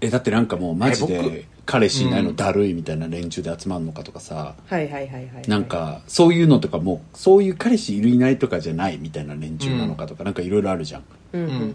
[0.01, 11.03] えだってなんかもうマジで彼氏いないのだるいみたいな連中で集まるのかとかさ、はいはいはいはいなんかそういうのとかもうそういう彼氏いるいないとかじゃないみたいな連中なのかとか、なんかいろいろあるじゃん。
[11.33, 11.67] うんうんうんうん。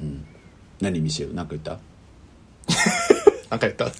[0.00, 0.24] うん
[0.80, 1.34] 何ミシェル？
[1.34, 1.78] なんか言った？
[3.50, 3.84] なんか言った。
[3.84, 3.92] だ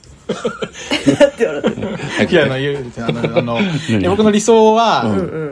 [2.30, 3.58] いや、あの、あの、
[4.10, 5.04] 僕の理想は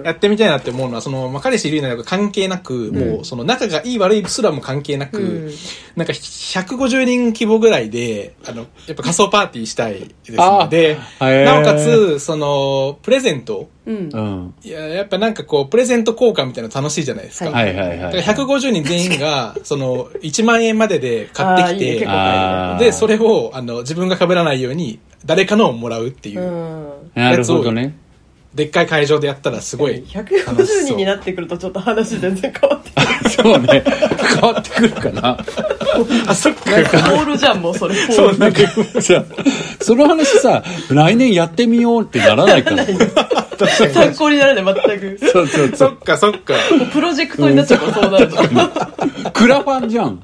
[0.05, 5.51] やってみたいなって思うのは、その、まあ、彼氏いるいないとか関係なく、もう、その、仲がいい悪いすらも関係なく、うん。
[5.97, 13.69] なんか、150人規模ぐらいで、あの、やっぱ仮想パーティーしたいですので、なおかつ、その、プレゼント。
[13.87, 14.11] うん。
[14.13, 17.51] うんいや、やっぱなんかこう、プレゼント交換みたいなの楽しいじゃないですか。
[17.51, 18.15] はいはいはいはい。
[18.17, 22.07] だから150人全員が、その、1万円までで買ってきて、
[22.79, 27.11] で、それを、あの、自分が被らないように、誰かのをもらうっていう、うん。
[27.14, 27.96] なるほどね。
[28.55, 33.85] でっかい会場でやったらすごい楽し150そう人になってくるとちょっと話全然変わってくる そうね。
[34.40, 35.38] 変わってくるかな。
[36.27, 36.70] あそっか。
[36.73, 38.14] なんかホールじゃんもうそれホール。
[38.14, 38.61] そうなんか
[39.01, 39.25] さ
[39.81, 42.85] その話さ来年やってみようってならないから
[43.68, 45.18] 参考にならない全く。
[45.33, 46.55] そうそうそそうっかそっか。
[46.92, 50.20] プロジェクトになっちゃうからそうなるとクラファンじゃん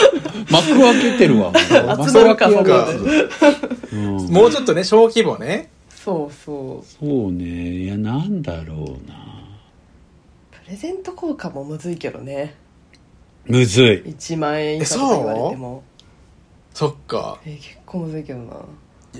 [0.50, 1.52] 幕開けてるわ。
[1.54, 5.70] 集まるか幕開けやそこるでもうちょっとね小規模ね。
[5.90, 7.06] そうそう。
[7.06, 7.44] そうね。
[7.44, 9.16] いやなんだろうな。
[10.64, 12.54] プレゼント交換もむずいけどね。
[13.46, 13.86] むずい。
[14.10, 15.82] 1万円以下とか言われても。
[16.74, 17.38] そっか。
[17.46, 18.56] え結構むずいけどな。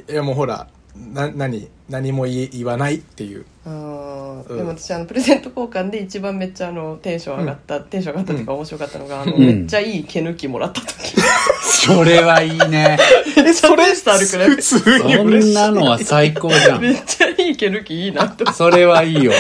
[0.09, 3.45] いやもうほらな何何も言わないっていう。
[3.65, 4.57] あーうん。
[4.57, 9.41] でも私あのプレゼント交換で一番めっちゃあのテンション上がった、テンション上がったっていうか面白かったのが、あのうん。
[9.41, 11.15] めっちゃいい毛抜きもらった時
[11.63, 12.99] それはいいね。
[13.37, 15.53] えそれスタあるくらい普通にそ嬉しい。
[15.53, 16.81] んなのは最高じゃん。
[16.81, 18.27] めっちゃいい毛抜きいいな。
[18.27, 19.33] ってそれはいいよ。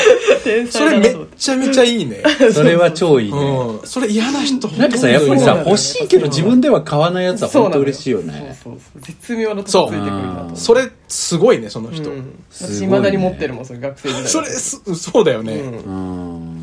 [0.45, 2.23] 天それめっちゃめちゃいいね。
[2.53, 3.39] それは超いいね。
[3.39, 3.87] うん。
[3.87, 8.59] それ嫌な人なんかさやっぱりさ欲しいけど自分では買わないやつは本当嬉しいよね。
[8.63, 9.03] そうそうそう。
[9.03, 14.25] 絶妙なとこついてくるそれすごいねその人、うん、私未だに持ってるもんそれ学生時代。
[14.25, 15.61] それすそうだよね、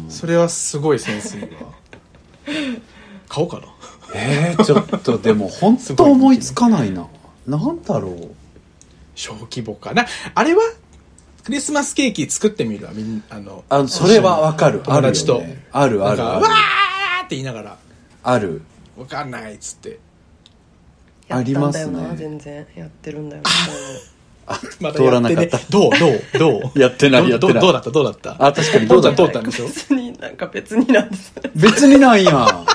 [0.10, 1.49] それはすごいセンスいいわ。
[3.28, 3.67] 買おうかな
[4.13, 7.07] えー、ちょっとでも本当思いつかないな。
[7.47, 8.29] なんだろう。
[9.15, 10.05] 小規模かな。
[10.35, 10.61] あれは
[11.43, 14.81] クリスマスケーキ作ってみるわみんなあのあそれはわかる。
[14.83, 15.41] 友達と。
[15.71, 17.77] あるあるあるあるなんかわーって言いながら。
[18.23, 18.61] ある。
[18.97, 19.99] わかんないっつって。
[21.27, 22.15] やったんだよなありますね。
[22.17, 22.67] 全然。
[22.75, 23.43] やってるんだよ
[24.81, 25.59] ま通らなかった。
[25.69, 26.79] どうどう どう？
[26.79, 27.53] やってないやってない。
[27.53, 27.91] どうどうだった？
[27.91, 28.31] どうだった？
[28.47, 29.23] あ確かにどうだった。
[29.25, 29.65] 通ったんでしょ？
[29.67, 31.33] 別になんか別になんです。
[31.55, 32.31] 別にないや。
[32.31, 32.65] ん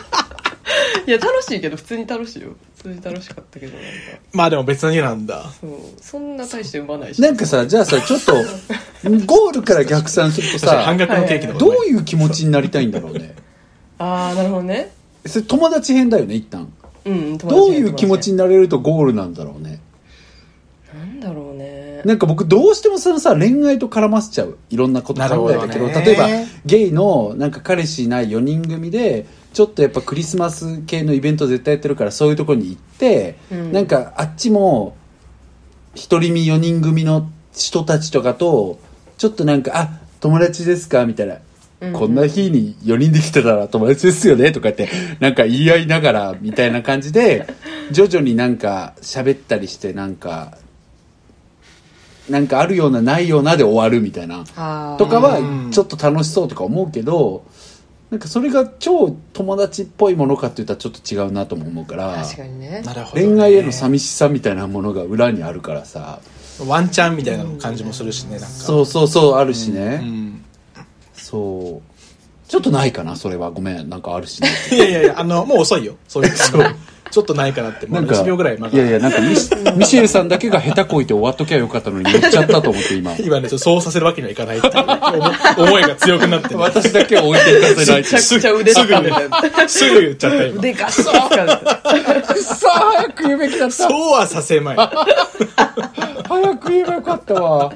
[1.06, 2.50] いや楽しいけど普通に楽しいよ。
[2.76, 3.88] 普通に楽しかったけどなんか。
[4.32, 5.50] まあでも別になんだ。
[5.60, 5.70] そう。
[6.00, 7.20] そんな大して産まないし。
[7.20, 8.34] なんかさじゃあさちょっと
[9.26, 13.34] ゴールから逆算するとさ半額のケーキのどういう気持ちになりたいんだろうね。
[13.98, 14.90] ああなるほどね。
[15.26, 16.72] それ友達編だよね一旦。
[17.04, 19.80] うん友達どういう気持ちになれるとゴールなんだろうね。
[20.94, 22.02] なんだろうね。
[22.04, 24.58] なんか僕どうしてもそのさ恋愛と絡ませちゃう。
[24.70, 26.02] いろんなこと考えたけどね。
[26.04, 26.28] 例えば
[26.66, 34.96] ゲイのなんか彼氏いない4人組でちょっとやっぱクリスマス系のイベント絶対やってるからそういうところに行って、うんなんかあっちも
[35.94, 38.80] 一人身4人組の人たちとかと
[39.16, 41.34] ちょっとなんか「あ友達ですか?」みたいな。
[41.34, 41.44] うん
[41.92, 44.88] こんな日に4人で来てたら友達ですよねとか言って
[45.20, 47.46] なんか言い合いながらみたいな感じで
[47.92, 50.56] 徐々になんか喋ったりしてなんか
[52.30, 54.44] なんかあるようなないようなで終わるみたいな
[54.96, 57.44] とかはうんちょっと楽しそうとか思うけど
[58.14, 62.80] なんかそれが超友達っぽいものかって言ったらちょっと違うなとも思うから確かにね。
[62.82, 63.26] なるほどね。
[63.26, 65.84] 恋愛への寂しさみたいなものが裏にあるから。
[65.84, 66.20] さ
[66.64, 68.46] ワンチャンみたいな感じもするしねなんか。
[68.46, 70.44] そうそうそうあるしうねん。
[71.12, 72.48] そう。
[72.48, 73.50] ちょっとないかなそれは。
[73.50, 74.48] ごめんなんかあるしね。
[74.70, 75.96] いやいやいやあのもう遅いよ。
[76.06, 76.76] そういう そう
[77.14, 83.14] ちょっとないかなってもうんなか1秒ぐらいまいやいやなんかミシミシェルさんだけが下手こいて終わっときゃよかったのに言っちゃったと思って今。
[83.20, 86.56] 今ねちょっとそうさせるわけにはいかないっていう思思いが強くなってね。
[86.56, 90.58] 私だけは置いていかせないめちゃくちゃ腕すぐ掴んでたすぐ言っちゃった今。
[90.58, 93.66] 腕ガシッ掴んでたくそ早く言うべきだ。
[93.66, 94.76] っ たそうはさせまい。
[94.76, 97.72] 早く言えばよかったわ。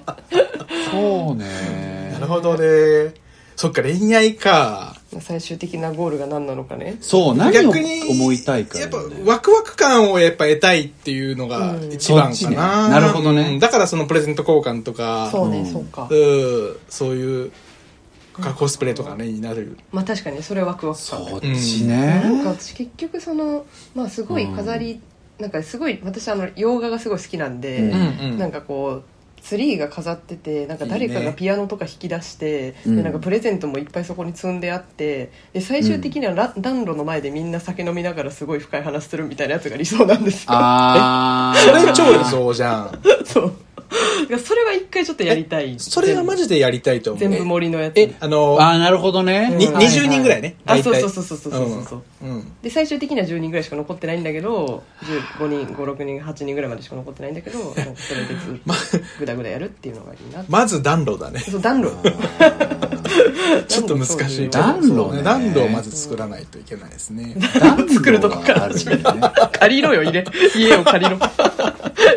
[0.90, 2.10] そうね。
[2.14, 3.14] なるほどね。
[3.54, 6.98] そっか恋愛か最終的なゴールが何なのかね。
[7.00, 11.92] そう何を逆に思いたいかやっぱワクワク感をやっぱ得たいっていうのがうん。
[11.92, 12.56] 一番そっちね。
[12.56, 13.52] かな、なるほどね。
[13.54, 13.58] うん。
[13.58, 16.08] だからそのプレゼント交換とかそうね、うんそうか。
[16.10, 16.76] うん。
[16.88, 17.52] そういう
[18.34, 19.78] かコスプレとかねになる。
[19.92, 25.00] まあ確かにそれはワクワク感そっだちなんねか私結局そのまあすごい飾り、
[25.38, 28.38] なんかすごい私あの洋画がすごい好きなんで、うんうん。
[28.38, 29.04] なんかこう
[29.42, 32.96] ツリーが飾っててなんか誰かがピアノとか弾き出してうん。
[32.96, 40.50] でなんかプレゼントもいっぱいそこに積んであってで最終的にはラ暖炉の前でみんな酒飲みながらすごい深い話するみたいなやつが理想なんですよ。
[40.52, 41.58] あー。
[41.80, 43.00] それ超理想じゃん。
[43.24, 43.52] そう
[44.44, 45.78] それは一回ちょっとやりたい。
[45.78, 47.20] それはマジでやりたいと思う。
[47.20, 47.96] 全部盛りのやつ。
[47.96, 49.54] えあのあーなるほどね。
[49.56, 50.56] にうん20人ぐらいね。
[50.66, 51.00] あ大体。
[51.00, 52.02] そうそうそうそうそうそうそう。
[52.22, 52.30] うん。
[52.36, 52.52] うん。
[52.62, 54.82] で最終的には10人ぐらいしか残ってないんだけど
[55.38, 58.72] 5人56人8人ぐらいまでしか残ってないんだけどそれでずっと
[59.20, 61.40] グダグダやるっていうのがいいなまず暖炉だね。
[61.40, 61.90] そう暖炉
[63.68, 64.50] ちょっと難しい。
[64.50, 65.22] 暖炉ね。
[65.22, 67.36] 暖炉をまず作らないといけないですね。
[67.92, 69.02] 作るとこからあるよね。
[69.58, 70.24] 借りろよ入れ。
[70.56, 71.18] 家を借りろ。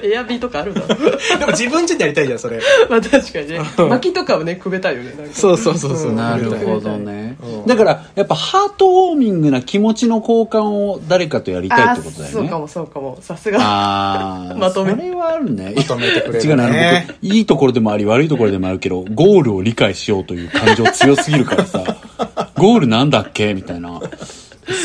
[0.04, 0.88] エアビーとかあるだろ。
[0.88, 2.60] でも自分家でやりたいじゃんそれ。
[2.90, 3.62] まあ確かにね。
[3.78, 5.14] 薪とかをねくべたいよね。
[5.34, 6.14] そうそうそうそう。
[6.14, 7.38] なるほどね。
[7.44, 12.32] うんだからやっぱハートウォーミングな気持ちの交換を誰かとやりたいあってことだよね。
[12.32, 13.18] そうかもそうかも。
[13.22, 13.60] さすが。
[13.62, 14.92] ああまとめ。
[14.92, 15.74] それはあるね。
[15.76, 17.08] まとめてくれるね。
[17.22, 21.84] 違ういいところでもあり悪いところでもあるけどゴールを理解しようという感情強すぎるからさ。
[22.58, 23.54] ゴールなんだっけ？
[23.54, 24.02] みたいな。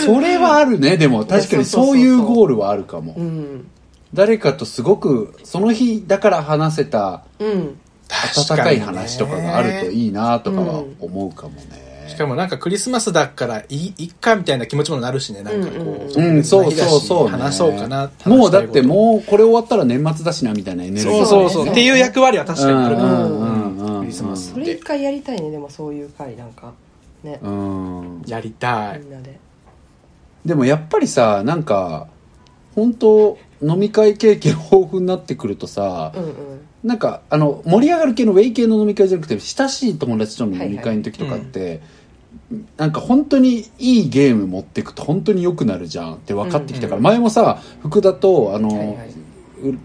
[0.05, 0.97] それはあるね。
[0.97, 3.69] でも確かにそういうゴールはあるかも、うん。
[4.15, 7.79] 誰かとすごくその日だから話せたうん。
[8.09, 15.43] 温かい話とかがあるといいなとかは思うかもね、しかもなんかクリスマスだからいいいっかみたいな気持ちもなるしね。
[15.43, 21.65] なんかこう、うん、そうそうそう、ね、話そうかなもうだってもうこれ終わったら年末だしなみたいなエネルギーそうそうそう。
[21.65, 23.46] ねっていう役割は確かにあるかうら、んうんうん。
[23.46, 23.46] ク
[24.07, 26.73] リスマスそれ一回やりたいねでもそういう回なんか。
[27.23, 27.41] ね。
[27.43, 28.23] うん。
[28.27, 29.01] やりたい。
[29.01, 29.39] みんなで。
[30.45, 32.09] でもやっぱりさなんか
[32.75, 36.35] 本当飲み会経験豊富になってくるとさ、うんうん。
[36.85, 41.81] なんかあの盛り上がる系のウェイ系の飲み会じゃなくて親しい友達との飲み会の時とかって、
[42.77, 49.09] なんか本当にいいゲーム持ってくと本当に良くなるじゃんって分かってきたから、うん前もさ福田とあの、はいはい。
[49.11, 49.26] う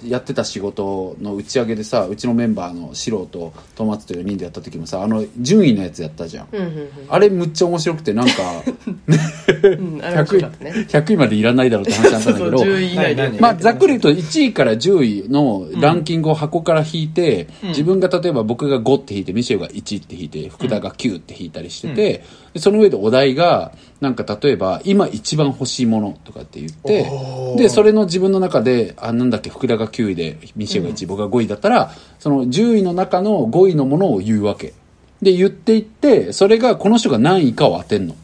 [0.04, 6.90] やってた仕事の打ち上げでさうちのメンバーのシロとトマツと4人でやった時もさあの順位のやつやったじゃん、うんうんうん。
[7.10, 8.34] あれむっちゃ面白くてなんか
[9.64, 10.72] うんあれ面白かったね。
[10.90, 22.24] 100位までいらないだろうって話なんだけど 10位以内で何まあ、ざっくり言うと1位から10位のランキングを箱から引いて、自分が例えば僕が5って引いてミシェルが1って引いて福田が9って引いたりしてて、
[22.54, 27.10] でその上でお題がなんか例えば今一番欲しいものとかって言って
[27.58, 34.74] でそれの自分の中であなんだっけ福田が9位でミシェルが1位、僕が5位だったらその10位の中の5位のものを言うわけ。
[35.22, 38.16] で言っていってそれがこの人が何位かを当てんの。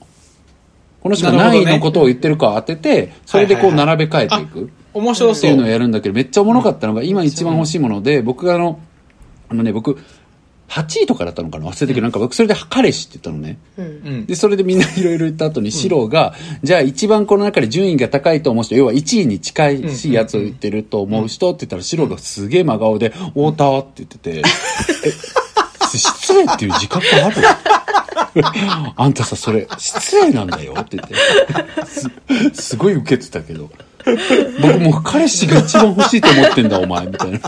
[1.04, 5.50] この人が何位のことを言ってるかを当ててそれでこう並べ替えていく、面白そう。
[5.50, 8.80] っていうのをやるんだけど、めっちゃおもろかったのが、今一番欲しいもので、僕があの、
[9.50, 9.98] あのね、僕、
[10.70, 11.68] 8位とかだったのかな？
[11.68, 13.58] 忘れたけど、なんか僕それで彼氏って言ったのね。
[13.78, 13.90] うんう
[14.22, 24.42] んで、それでみんないろいろ言った後に、シロが、じゃあ一番この中で順位が高いと思う人、要は1位に近いしいやつを言ってると思う人って言ったら、シロがすげえ真顔で、太田って言ってて、
[25.06, 27.38] え、失礼っていう自覚ある？
[28.98, 31.16] あんたさ、それ、失礼なんだよって言って。
[32.54, 33.70] す、すごい受けてたけど。
[34.62, 37.40] 僕もう彼氏が一番欲しいと思ってんだ、お前、みたいな。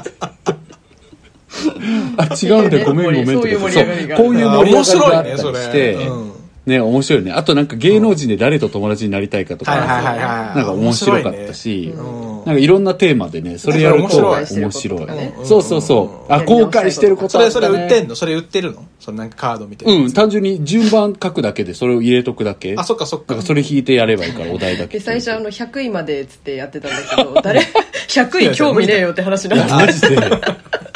[2.17, 6.38] あ、違うんだよ、ごめんごめんってそういう盛り上がりがそうこういう盛り上がりがあったり面白いねそして、れうん
[6.69, 7.32] ね、面白いね。
[7.34, 15.08] あとなんか芸能人で誰と友達になりたいかとか、なんか面白かったし、うんなんかいろんなテーマでね、それやると面面白い
[15.43, 16.34] そうそうそう。
[16.34, 18.15] あ、後悔してることそれそれ売ってんの？
[18.15, 18.86] それ売ってるの？
[18.99, 22.75] そのなんかカードみたいなうん、単純に順番書くだけでそれを入れとくだけ。
[22.77, 23.41] あそっかそっか。
[23.41, 24.99] それ引いてやればいいから、お題だけ。
[24.99, 27.60] で最初あの100位までっつってやってたんだけど 誰
[28.08, 30.08] ？100位興味ねえよって話にいや、なってマジで、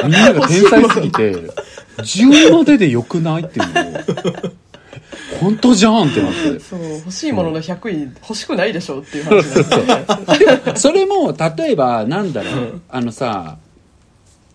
[0.03, 1.33] みんなが天才すぎて、
[1.97, 3.73] 10まででよくないっていう。
[3.73, 4.53] のを、
[5.39, 6.59] 本当じゃんってなって。
[6.59, 13.57] そう欲しいものの100位欲しくないでしょっていう話になって それも、例えば、なんだろう、あのさ、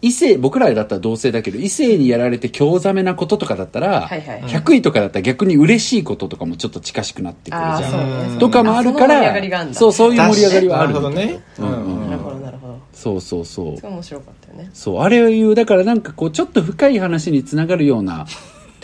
[0.00, 4.42] 異性、僕らだったら同性だけど、異性にやられて興ざめなこととかだったら、はいはい。
[4.42, 7.90] 100位とかだったら逆に嬉しいこととかもちょっと近しくなってくるじゃ。
[7.90, 8.34] ん。
[8.34, 8.38] ね。
[8.38, 9.34] とかもあるから
[9.74, 10.92] そう、そういう盛り上がりはある。
[10.92, 11.40] なるほどね。
[11.58, 12.10] うんうん。
[12.10, 12.78] なるほどなるほど。
[12.92, 13.86] そうそうそう。
[13.86, 14.70] 面白かったよね。
[14.72, 18.26] そう、あれを言う、だからなんかこう、ちょっと深い話につながるような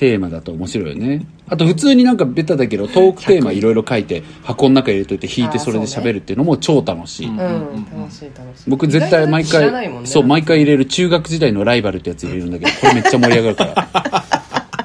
[0.05, 1.25] テーマだと面白いよね。
[1.49, 7.29] あと普通になんかベタだけど、トークテーマいろいろ書いて、箱の中入れといて弾いてそれで喋るっていうのも超楽しい。
[7.29, 14.25] うん楽しい楽しい僕絶対毎回、ねそう、毎回入れる中学時代のライバルってやつ入れるんだけど、これめっちゃ盛り上がるから。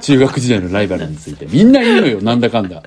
[0.00, 1.46] 中学時代のライバルについて。
[1.50, 2.82] みんないるのよ、なんだかんだ。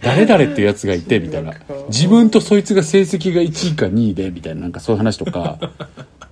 [0.00, 1.54] 誰々っていうやつがいて、みたいな
[1.88, 5.58] 自分とそいつが成績が1位か2位で、みたいな、なんかそういう話とか、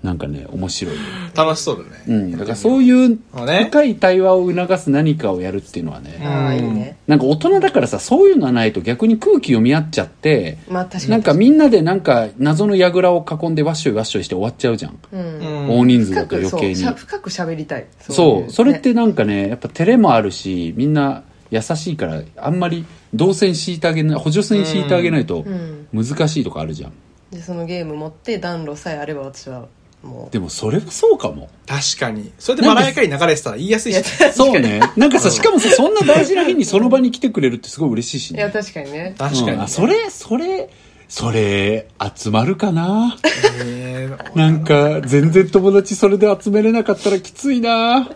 [0.03, 0.95] なんかね、面白い。
[0.95, 1.01] よ。
[1.35, 2.05] 楽しそうだね。
[2.07, 2.33] うん。
[2.33, 6.97] だからそういう深い対話を促す何かをやるっていうのはね、ああいいね。
[7.07, 11.11] なんか大人だからさ、そういうのはないと逆に空気読み合っちゃって、まあ確かに。
[11.11, 14.99] なんかみんなでなんか謎の櫓を囲んでワッショイワッショイして終わっちゃうじゃん。
[15.13, 15.21] うん。
[15.21, 15.79] うん。
[15.81, 16.77] 大人数だと余計に。
[16.77, 17.87] しゃ深く喋りたい。
[18.01, 18.51] そう。
[18.51, 25.87] いそれってなんかねやっぱ照れもあるしみんな優しいからあんまり動線敷いてあげない補助線敷いてあげないとん。
[25.93, 26.93] 難しいとかあるじゃん。
[27.31, 29.67] でそのゲーム持って暖炉さえあれば私は
[30.07, 30.33] もう。
[30.33, 31.51] でもそれはそうかも。
[31.67, 32.33] 確かに。
[32.39, 33.97] それでマライアカに流れてたら言いやすいし。
[33.97, 34.81] ねそうね。
[34.97, 39.15] なんかさしかもさそんな大事な日にその場に来てくれるってすごい嬉しいしいやね確かにね。
[39.19, 39.61] 確かにうん。
[39.63, 40.71] あそれそれ
[41.09, 43.17] それ集まるかな？
[43.65, 48.09] ねなんか全然友達それで集めれなかったらきついな。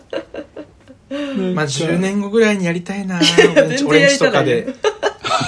[1.53, 3.19] まあ10年後ぐらいにやりたいな。
[3.37, 4.31] 全然俺んちやりたない。
[4.31, 4.75] とかで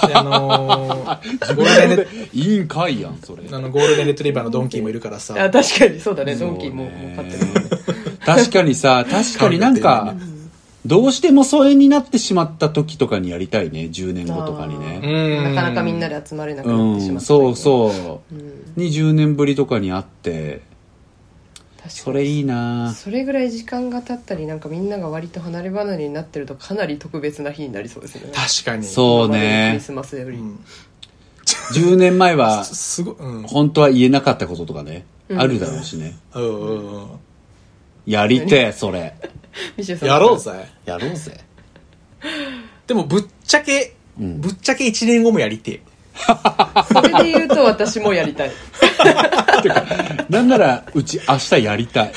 [0.08, 5.36] であのーゴールデンレいいんかいやんそれあのゴールデンレトリバーのドンキーもいるからさ。
[5.38, 6.36] あ確かにそうだね。
[6.36, 7.61] ドンキーももう買ってるもんね。
[8.26, 10.15] 確かにさ確かになんか
[10.86, 13.89] どうしても疎遠になってしまった時とかにやりたいね。
[13.91, 15.53] 10年後とかにうねん。
[15.55, 18.36] なかなかみんなで集まれなくなってしまったうんそうそう。
[18.36, 18.53] うん。
[18.78, 20.61] 20年ぶりとかに会って
[21.89, 22.93] それいいな。
[22.93, 28.34] それぐらい時間が経ったりなんかみんなが割と離れ離れになってるとかなり特別な日になりそうですよね。
[28.34, 28.86] 確かに。
[28.86, 30.59] そう今までのクリねスマスより、うん。
[31.73, 33.43] 10年前はすすごいうん。
[33.43, 35.05] 本当は言えなかったこととかね、
[35.36, 36.17] あるだろうしね。
[36.34, 36.43] うん。
[36.43, 37.07] うんうん
[38.05, 39.15] やりてえ、それ。
[40.01, 40.51] やろうぜ。
[40.86, 41.39] やろうぜ。
[42.86, 44.41] でもぶっちゃけ、ん。
[44.41, 45.81] ぶっちゃけ1年後もやりてえ
[46.91, 48.51] それで言うと私もやりたい
[50.30, 52.11] なんなら、うち明日やりたい。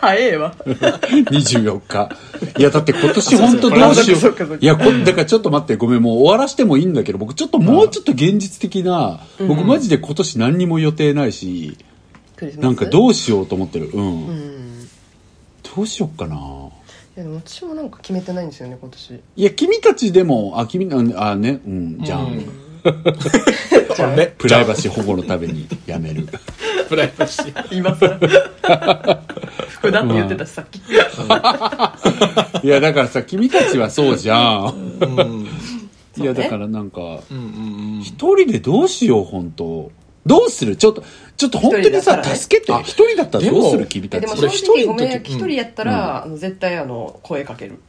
[0.00, 2.10] 早えわ24日。
[2.58, 4.18] いや、だって今年本当どうしよ。
[4.18, 11.76] ういや、こだからちょっと待って、ごめん、もう終わらしてもいいんだけど、僕ちょっともうちょっと現実的な、僕マジで今年何にも予定ないし、
[12.36, 12.64] クリスマス？
[12.64, 13.90] なんかどうしようと思ってる。
[13.92, 14.26] うん。
[14.28, 14.54] うん
[15.74, 16.36] どうしよっかな。
[17.16, 19.20] いやでも私もなんか決めてないんですよね今年。
[19.36, 22.24] いや、君たちでも、あ、君、あ、あね、うん、じゃん。
[22.26, 22.46] うん。
[22.84, 26.26] これねプライバシー保護のためにやめる。
[26.88, 27.76] プライバシー。
[27.78, 28.18] 今さ
[29.68, 30.80] 福田って言ってたしさっき。
[32.66, 34.98] いや、だからさ、君たちはそうじゃん。
[35.00, 35.46] うん。
[36.16, 37.40] いや、だからなんか、うんう
[38.00, 39.90] ん一人でどうしよう、本当。
[40.26, 40.76] どうする？
[40.76, 41.02] ちょっと、
[41.36, 42.72] ちょっと本当にさ、助けて。
[42.82, 44.38] 一人だったらどうする君たちえでも。
[44.38, 47.80] 俺正直ごめん一人やったら、あの絶対あの声かける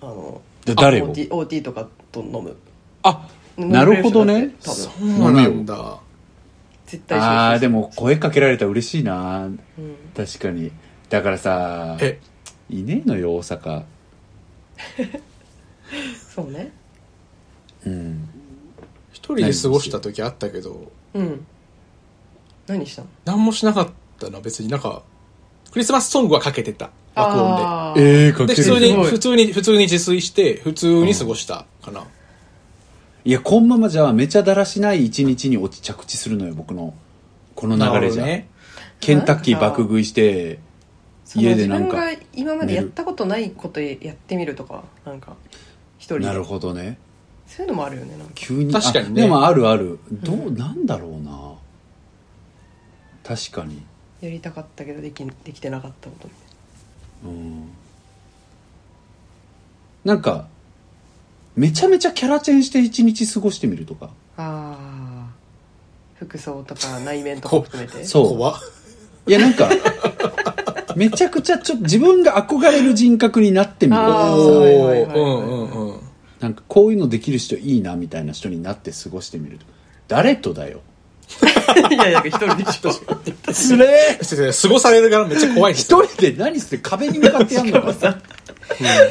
[0.00, 2.56] あので誰を？OT, OT とかと飲む
[3.02, 4.54] あ、なるほどね。
[4.60, 6.00] そうなんだ
[6.86, 9.46] 絶対ああ、でも声かけられたら嬉しいな。
[9.46, 9.58] うん
[10.16, 10.72] 確かに。
[11.08, 12.18] だからさ、え
[12.68, 13.84] いねえのよ、大阪。
[16.34, 16.72] そうね
[17.86, 18.28] うん。
[19.12, 21.46] 一人で過ごした時あったけどうん
[22.68, 23.08] 何したの？
[23.24, 23.88] 何もしなかっ
[24.18, 25.02] たな別になんか
[25.72, 28.74] クリスマスソングはかけてた爆音あーええかででける。
[28.74, 32.04] 普通に普通に普通に自炊して普通に過ごしたかな、
[33.24, 36.94] いや、こんままじゃめちゃだらしない一日に落ち着地するのよ、僕の。
[37.54, 38.24] この流れじゃ。
[38.24, 38.48] ね
[39.00, 40.58] ケンタッキー爆食いして、
[41.34, 45.36] 家でなんか自分が今までやったことないことやってみるとかなんか
[45.98, 46.98] 一人でなるほどね。
[47.46, 48.72] そういうのもあるよねなんか急に。
[48.72, 49.98] 確かにねあでもあるある。
[50.10, 51.47] どう、なんだろうな。
[53.28, 53.82] 確かに。
[54.22, 56.28] やりたかったけどできできてなかったこと
[57.24, 57.68] みうん。
[60.02, 60.48] なんか、
[61.54, 64.06] めちゃめちゃキャラチェンして一日過ごしてみるとか。
[64.38, 65.28] ああ
[66.14, 68.02] 服装とか 内面とか含めて？
[68.04, 68.60] そう怖っ
[69.26, 69.68] いや、なんか、
[70.96, 76.00] めちゃくちゃちょっと自分が憧れる人格になってみるとかあーさおはいはいはいはいーうんうんうん
[76.40, 79.66] なんかこういうのできる人いいなみたいな人になって過ごしてみると。
[80.06, 80.80] 誰とだよ。
[81.90, 82.92] いやいや一人でしょ。
[83.52, 85.84] つれー先生過ごされるからめっちゃ怖いです。
[85.84, 87.92] 一人で何して壁に向かってやんのか。
[87.92, 88.18] さ。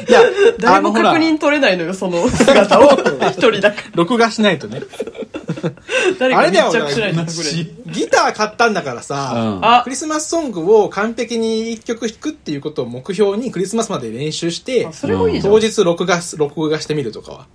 [0.08, 0.22] いや、
[0.58, 2.90] 誰も確認取れないのよその姿を。
[3.30, 4.80] 一人だか録画しないとね。
[4.80, 5.72] ら
[6.18, 7.24] 誰か密着しないと
[7.92, 9.82] ギター買ったんだからさ、うんあ。
[9.84, 15.54] クリスマスソングを完璧に一曲弾くっていうことを目標にクリスマスまで練習してあそれもいいじゃん。
[15.54, 17.46] 当日録画す録画してみるとかは。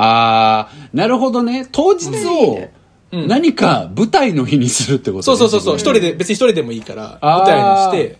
[0.00, 1.68] あー、なるほどね。
[1.72, 2.72] 当日いいをね
[3.12, 3.28] うん。
[3.28, 5.22] 何か舞台の日にするってことね。
[5.22, 5.76] そうそうそうそう。
[5.76, 7.38] 一人で別に一人でもいいからあー。
[7.40, 8.18] 舞台にして。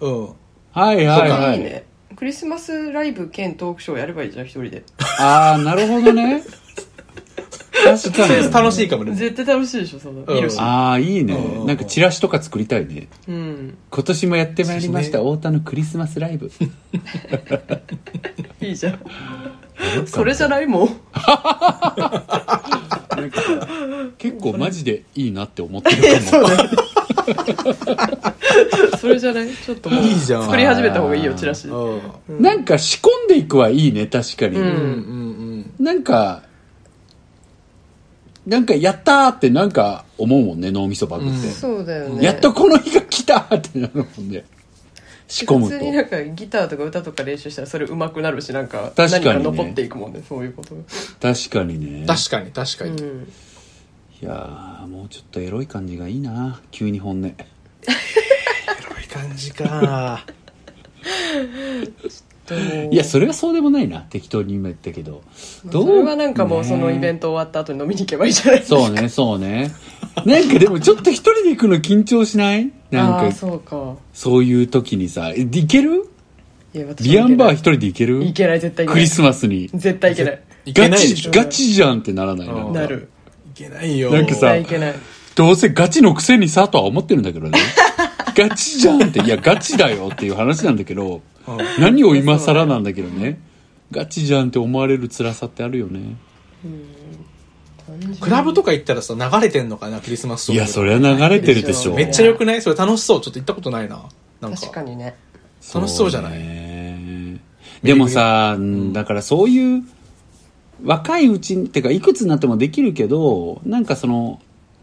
[0.00, 0.24] うん。
[0.72, 1.58] はいはいはい。
[1.58, 1.60] い。
[1.60, 1.86] いね。
[2.16, 4.84] クリスマスライブ兼トークショーやればいいじゃん一人で。
[5.20, 6.42] あー、なるほどね。
[7.84, 8.52] 確かに。
[8.52, 9.14] 楽しいかもね。
[9.14, 10.24] 絶対楽しいでしょその。
[10.26, 10.58] 見るし。
[10.58, 11.34] ああ、いいね。
[11.34, 11.64] う。
[11.64, 11.66] ん。
[11.66, 13.08] なんかチラシとか作りたいね。
[13.28, 13.76] うん。
[13.90, 16.50] 今年もやってまいりました、そう太田のクリスマスライブ。
[18.60, 18.98] いいじゃん
[20.06, 20.88] それじゃないもん。
[20.88, 20.96] なん
[23.30, 23.66] かさ
[24.18, 26.14] 結構マジでいいなって思ってるかも。
[26.26, 26.70] そうだよね。
[29.00, 29.48] それじゃない？
[29.54, 30.44] ちょっともういいじゃん。
[30.44, 31.68] 作り始めた方がいいよチラシ。
[31.68, 32.00] う
[32.32, 32.40] ん。
[32.40, 34.56] なんか仕込んでいくはいいね、確かに。
[34.56, 35.84] うんうんうん。
[35.84, 36.42] なんか、
[38.46, 41.34] なんかやったーってなんか思うもんね、脳みそバグって。
[41.34, 41.52] うん。
[41.52, 42.24] そうだよね。
[42.24, 44.44] やっとこの日が来たーってなるもんね。
[45.28, 46.10] 仕込む普通になんと。
[46.12, 50.82] かギターとか歌とか練習したらそれ上手くなるしなんか確かにね何か残っていくもんねそういうことが
[51.20, 52.06] 確かにね。
[52.06, 53.32] 確かに確かに、うん
[54.22, 57.26] いやー、もうちょっとエロい感じがいいな急に本音。
[57.26, 60.24] エロい感じか
[62.46, 62.54] で
[62.86, 64.00] もいや、それはそうでもないな。
[64.00, 65.22] 適当に今言ったけど。
[65.34, 69.70] それはなんかもうそのイベトント終わった後に飲みに行けばいいじゃないですかそうね、そうね。
[70.24, 72.72] なんかでもちょっと一人で行くの緊張しない？
[72.90, 73.96] なんか、ああそうか。
[74.12, 76.08] そういう時にさ、えいける？
[76.74, 77.60] いや私ビアンバー一い。
[77.62, 78.24] 人で行ける？
[78.24, 78.94] いけない絶対いけない。
[78.94, 79.68] クリスマスに。
[79.74, 80.42] 絶対いけない。
[80.66, 82.80] いけガないでしょ、チガチじゃんってならないうんな。
[82.82, 83.08] なる。
[83.54, 84.10] いけないよ。
[84.10, 84.94] なんかさ絶対いけない。
[85.34, 87.58] どうせガチのくせにさとは思ってるんだけどね。
[88.36, 93.38] ガチじゃんって、いや、ガチだよっていう話なんだけど、うん何を今更なんだけどね。
[93.92, 96.00] ガチじゃんって思われる辛さってあるよね。
[98.20, 101.94] クラブとか行ったらさ流れてんのかなクリスマスソングいや、それは流れてるでしょ。
[101.94, 102.62] めっちゃ良くない？
[102.62, 103.20] それ楽しそう。
[103.20, 104.04] ちょっと行ったことないな。
[104.40, 104.60] なんか。
[104.60, 105.16] 確かにね。
[105.74, 106.38] 楽しそうじゃない？
[106.38, 107.40] ね。
[107.82, 109.82] でもさ、うんだからそういう
[110.84, 114.40] 若いうちにてかいくつになってもできるけどなんかその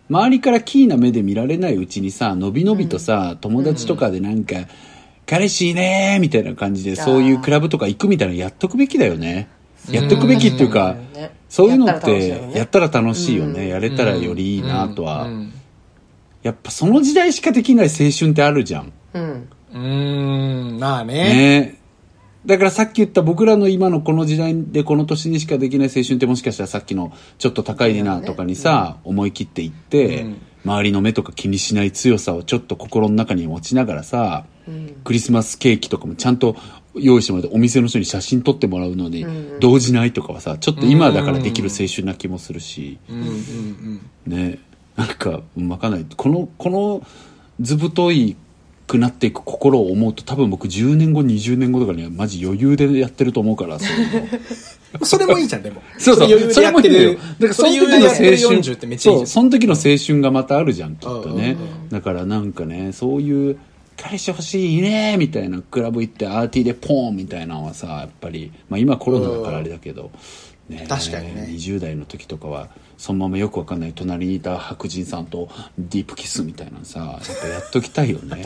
[0.09, 4.55] 周りからキーな目で見られないうちにさのびのびとさ、友達とかでなんか、
[5.25, 9.47] 彼氏いいねーみたいな感じでそういうクラブとか行くみたいなのやっとくべきだよね
[9.89, 10.95] やっとくべきっていうか、
[11.49, 12.53] そういうのっやったら楽しいよね。
[12.53, 13.67] てやったら楽しいよね、うん。
[13.69, 15.53] やれたらよりいいなとは、うん。
[16.41, 18.93] やっぱその時代しかできない青春ってあるじゃん。
[19.13, 19.49] うん。
[19.73, 20.79] うーん。
[20.79, 21.13] まあね。
[21.15, 21.79] ね。
[22.45, 30.41] だからさっき言った僕らの今のこの時代でこの年にしかできない青春ってもしかしたらさっきのちょっと高いディナーとかにさ、思い切って行って、うん。
[30.65, 34.45] 周りの目とか気にしない強さをちょっと心の中に持ちながらさ、
[35.03, 36.55] クリスマスケーキとかもちゃんと
[36.95, 39.25] 用意してもらってお店の人に写真撮ってもらうのに
[39.59, 44.59] 動じないとかはさちょっと今だからできる青春な気もするし、うんうんうんね。
[44.95, 46.05] なんか分かんない。
[46.15, 47.05] このこの
[47.59, 48.35] 図太い
[48.85, 55.81] くなっていく心を思うと多分僕10年後20年後とかにはマジ余裕でやってると思うからそういうのそれもいいじゃんでも。
[55.97, 56.51] そうそう。
[56.51, 57.11] それもいいんだよ。
[57.11, 59.27] るだからその時の青春40ってめっちゃいいじゃん。
[59.27, 59.41] そう。
[59.41, 61.57] その時の青春がまたあるじゃんきっとね。
[61.59, 61.89] うん。
[61.89, 63.57] だからなんかねそういう
[63.97, 65.61] 彼氏欲しいねみたいな。
[65.61, 70.11] クラブ行ってアーティーでポーンみたいなのはさやっぱり、まあ、今コロナだからあれだけど、
[70.69, 71.47] ね、確かにね。
[71.49, 78.43] 20代の時とかはそのままよくわかんない隣にいた白人さんとディープキスみたいなのさやっぱやっときたいよね。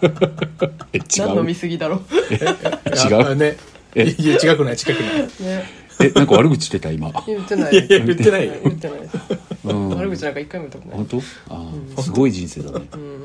[0.92, 3.30] え違何飲うみすぎだろ違う？
[3.30, 3.56] あね。
[3.94, 5.22] えいや違くない違くない。
[5.22, 5.64] ね。
[6.00, 7.72] えなんか悪口言ってた今言ってない。
[7.74, 8.54] いやいや言ってないよ。
[8.64, 8.98] 言ってない
[9.64, 9.88] うん。
[9.90, 10.96] 悪口なんか一回も言ったことない。
[10.96, 11.54] 本当？
[11.54, 13.24] ああ、すごい人生だね、うん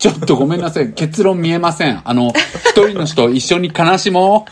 [0.00, 0.94] ちょっとごめんなさい。
[0.94, 2.00] 結論見えません。
[2.08, 4.46] あの一人の人一緒に悲しも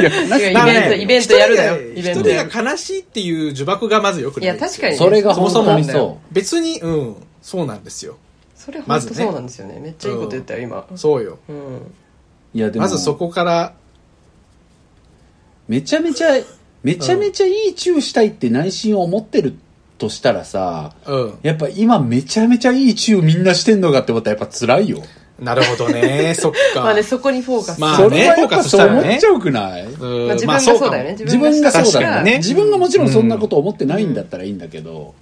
[0.00, 0.02] う。
[0.02, 1.76] いや悲しイベントイベントやるだよ。
[1.76, 2.50] 一人イベントやる。
[2.50, 4.98] が悲しいっていう呪縛がまずよくないいや確かにね。
[4.98, 5.50] それがそも。
[5.50, 8.18] そも本当にそ別にうんそうなんですよ。
[8.56, 9.24] それまずね。
[9.24, 9.78] 本当そうなんですよね。
[9.80, 10.84] めっちゃいいこと言ったよ今。
[10.96, 11.38] そうよ。
[11.48, 11.76] うん。
[11.76, 11.80] う
[12.52, 12.82] いやでも。
[12.82, 13.74] まずそこから。
[15.68, 16.30] めちゃめちゃ
[16.82, 19.54] めちゃめちゃいいチューしたいって内心を思ってる
[20.00, 21.38] としたらさうん。
[21.42, 25.02] やっぱ今めちゃめちゃいいチューみんなしてんのかって思ったらやっぱ辛いよ。
[25.38, 26.34] なるほどね。
[26.38, 26.80] そっか。
[26.82, 27.80] まあねそこにフォーカス。
[27.80, 29.00] まあそれはやっフォーカスしたらね。
[29.00, 29.84] 思っちゃうくない？
[29.84, 30.26] うん。
[30.26, 31.16] まあ自分まあがそうだよね。
[31.18, 32.14] 自分がそうだよね。
[32.14, 32.36] 確かにね。
[32.38, 35.14] 自分がもちろんそんなこと思ってないんだったらいいんだけど、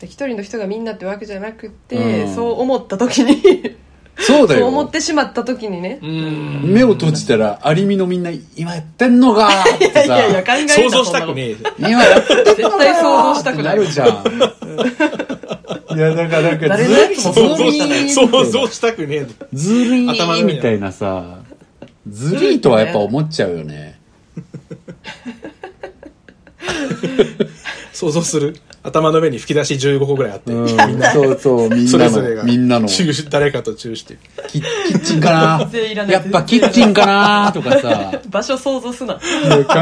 [0.00, 2.34] で一人の人がみんなってわけじゃなくて、うん。
[2.34, 3.76] そう思った時に
[4.18, 4.60] そうだよ。
[4.60, 6.72] そう思ってしまった時にね、うん。
[6.72, 11.56] 目を閉じたらアリミのみんな今やってんのかーっていやいやいやさ考えた想像したくねえ。
[11.78, 14.08] 今やってんのかー絶対想像したくなるじゃん
[15.96, 21.40] いやだからなんか誰ずりのやつも想像した想像したくねえずり頭の上にみたいなさ
[22.08, 24.00] ずりーとはやっぱ思っちゃうよね。
[27.92, 30.68] 想像する頭の上に吹き出し15個ぐらいあって、うん。
[30.68, 32.88] そうそうみんなそれぞれがのみんなの。
[32.88, 34.16] チューし誰かとチューして。
[34.48, 35.30] キキッチンか
[35.70, 35.78] な？
[35.78, 37.52] いなやっぱキッチンかな？
[37.52, 38.20] とかさ。
[38.28, 39.14] 場所想像すな。
[39.14, 39.16] い
[39.50, 39.74] や考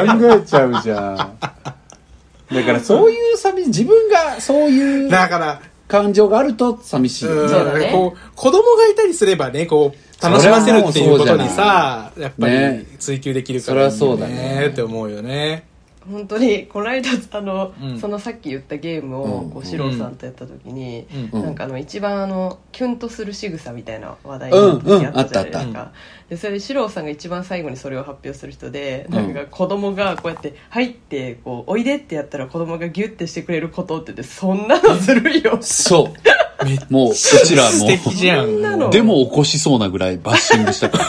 [0.42, 1.16] えちゃうじゃん。
[1.16, 7.24] だからそういう寂自分がそういうだから感情があると寂しい。
[7.26, 7.52] よね。
[7.52, 12.84] だねこう子供がいたりすればねこう楽しませるっていうことにさやっぱね。
[12.90, 15.69] り追求できるからいいよそりゃそうだねって思うよね
[16.10, 18.00] 本当にこの間あの、うん。
[18.00, 19.50] そのさっき言ったゲームをうん。
[19.50, 21.42] こう四郎さんとやった時に、うん。
[21.42, 25.92] なんかあの一番あのキュンとする仕草みたいな話題の時あったじゃないですか、
[26.36, 35.58] それで四郎さんが一番最後にそれを発表する人で、うんなんか子供がこうやって「入ってこうおいで」ってやったら子供がギュッてしてくれることって言ってそんなのずるいよ。
[35.60, 36.92] そう。
[36.92, 38.46] もううちら素敵じゃん。
[38.46, 41.06] そんなのでも起こしそうなぐらいバッシングしたから。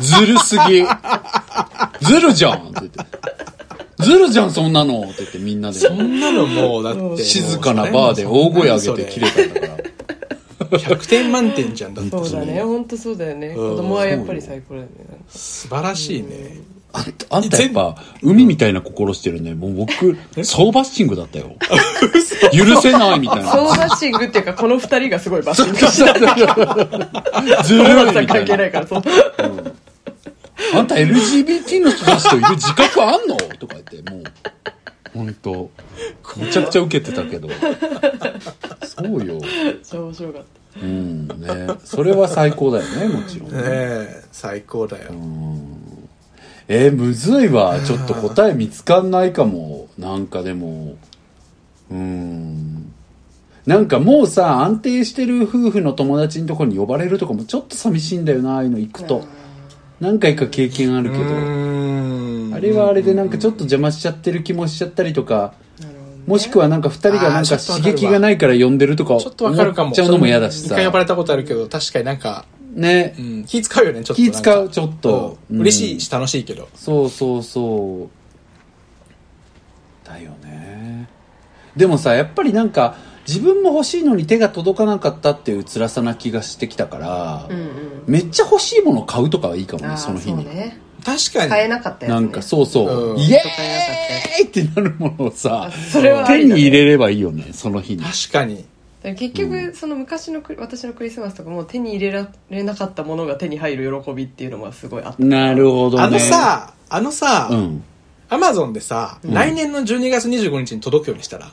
[0.00, 0.84] ずるすぎ。
[2.00, 2.69] ずるじゃん
[4.00, 5.78] ずるじゃんそんなのって言ってみんなで。
[5.78, 7.24] そんなのもうだって。
[7.24, 9.80] 静かなバーで大声上げて切れたんだから。
[10.78, 12.10] 100点満点じゃんだって。
[12.10, 13.48] そうだね本当そうだよね。
[13.48, 13.76] うん。
[13.76, 14.90] 子供はやっぱり最高だよね。
[15.28, 16.60] 素晴らしいね。
[16.92, 19.54] あんたあんたやっぱ海みたいな心してるね。
[19.54, 21.52] もう僕総バッシングだったよ。
[22.52, 23.52] 許せないみたいな。
[23.52, 28.26] ソーバッシングっていうかこの二人がすごいバッシングしたずるいみたいな。
[28.34, 29.02] 関係ないからそう
[30.74, 33.36] あんた LGBT の人たちといる自覚あんの？
[33.36, 34.24] とか言ってもう。
[35.12, 35.70] 本当。
[36.36, 37.48] めちゃくちゃ受けてたけど。
[38.84, 39.40] そうよ。
[39.82, 40.42] 超面白かっ
[40.82, 41.34] うんね。
[41.84, 43.58] それは最高だよねもちろんね。
[43.62, 45.10] え最高だよ。
[46.68, 47.80] えー、むずいわ。
[47.80, 49.88] ちょっと答え見つかんないかも。
[49.98, 50.96] なんかでも。
[51.90, 52.92] うん。
[53.66, 59.24] なんかもうさ安定してる夫婦の友達のところに呼ばれるとかもちょっと寂しいんだよなああいうの行くと
[60.00, 61.26] 何回か経験あるけどう
[62.50, 62.54] ん。
[62.54, 65.54] あれはあれでなんかちょっと邪魔しちゃってる気もしちゃったりとか
[66.26, 69.92] もしくはなんか二人がなんか刺激がないから呼んでるとかちょっとわかるかも。
[69.92, 70.66] ちゃうのも嫌だしさ。
[70.66, 73.14] 一回呼ばれたことあるけど確かになんか、ね。
[73.18, 75.38] うん、気使うよねちょっと気使うちょっと。
[75.50, 75.62] うんうん。
[75.62, 76.68] 嬉しいし楽しいけど。
[76.74, 78.08] そうそうそ
[80.04, 80.06] う。
[80.06, 81.08] だよね。
[81.76, 82.96] でもさやっぱりなんか
[83.30, 87.70] 自分も欲しいのに手が届かなかったっていう辛さな気がしてきたから、うんうん。
[88.08, 90.42] めっちゃ欲しいものを買うとかはいいかもねその日に。
[90.42, 90.80] そうね。
[91.04, 91.50] 確かに。
[91.50, 93.18] 買えなかったやつ、ね、なんかそうそう、うん。
[93.18, 98.02] イエーイってなるものをさそれはあ手に入れればいいよねその日に。
[98.02, 98.64] 確かに。
[99.02, 105.24] 結局、その昔の私のクリスマスとかも手に入れられなかったものが手に入る喜びっていうのがすごいあった。
[105.24, 106.04] なるほどね。
[106.04, 107.84] あのさ、あのさ、うん。
[108.28, 111.52] アマゾンでさ、来年の12月25日に届くようにしたら、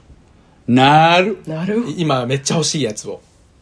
[0.68, 1.84] なるなる？
[1.98, 3.22] 今めっちゃ欲しいやつを。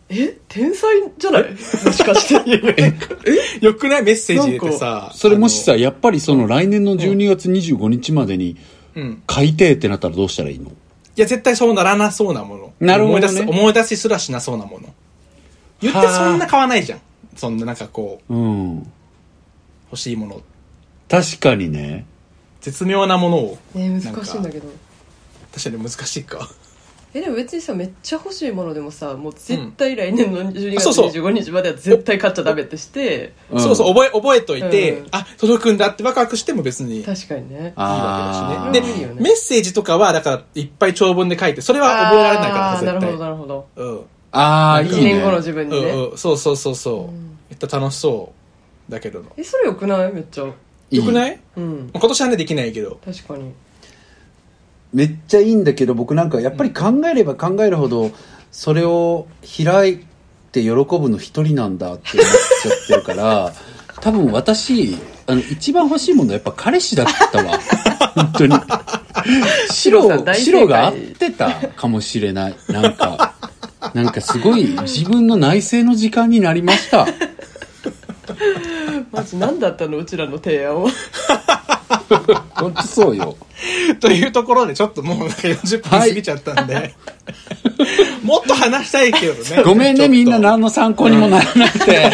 [0.10, 0.38] え？
[0.48, 1.52] 天才じゃない？
[1.52, 2.34] もしかして
[3.66, 5.12] よくないメッセージ入れてさ。
[5.14, 8.56] それもしさあやっぱりその来年の12月25日までに
[8.96, 9.24] の、うん。
[9.28, 10.70] 買いてえってなったらどうしたらいいの？
[10.70, 10.74] い
[11.16, 12.74] や、絶対そうならなそうなもの。
[12.80, 14.94] なるほどね思い出す、思い出しすらしなそうなもの。
[15.82, 17.00] 言ってそんな買わないじゃん。
[17.36, 18.92] そんななんかこう、うん
[19.92, 20.42] 欲しいもの。
[21.08, 22.06] 確かにね
[22.62, 23.58] 絶妙なものを。
[23.76, 24.68] ね難しいんだけど
[25.54, 26.50] 確かに難しいか。
[27.16, 30.94] えでも別にさめっちゃ欲しいものでもさもう絶対来年の12月そう。
[30.94, 33.32] そう25日までは絶対買っちゃダメってして。
[33.50, 33.62] うん。
[33.62, 35.08] そうそう、覚え、覚えといて、うん。
[35.12, 36.98] あ、届くんだってワクワクしても別に。
[36.98, 37.72] いいわ確かにね。
[37.78, 38.94] あけだしね。
[38.94, 39.22] でーいいよね。
[39.22, 43.68] メッセージとかは、だから、いっぱい長文で書いて、それは覚えられないからなるほどなるほど。
[43.78, 43.96] うん。
[43.98, 44.04] 1
[44.34, 45.14] ああいいね。
[45.14, 47.14] 年後の自分にね、うんうん、そうそうそうそう。
[47.50, 48.34] めっちゃ楽しそ
[48.90, 48.92] う。
[48.92, 49.32] だけどの。
[49.38, 50.14] えそれよくない？
[50.14, 50.44] めっちゃ。
[50.44, 50.52] い
[50.92, 51.40] いよくない？
[51.56, 51.90] うん。
[51.94, 53.00] 今年はね、できないけど。
[53.06, 53.54] 確かに
[54.96, 58.12] めっちゃいいんだけど僕なんかやっぱり考えれば考えるほど
[58.50, 60.06] それを開い
[60.54, 62.26] て喜ぶの一人なんだって思っ
[62.64, 63.52] ちゃってるから
[64.00, 64.96] 多分私
[65.28, 67.60] あの一番欲しいものはやっぱ彼氏だったわ。
[68.16, 68.56] 本当に。
[69.72, 72.56] 白白が合ってたかもしれない。
[72.70, 73.34] なんか
[73.94, 77.08] なんかすごい自分の内省の時間になりました。
[79.12, 80.92] マジ何だったのうちらの提案は
[82.56, 83.38] 本当そうよ。
[84.00, 86.94] というところで、ちょっともうなんか40分過ぎちゃったんで、
[88.24, 89.64] もっと話したいけどね。
[89.64, 90.52] ごめんねみんなな。
[90.52, 92.12] 何の参考にもならなくて。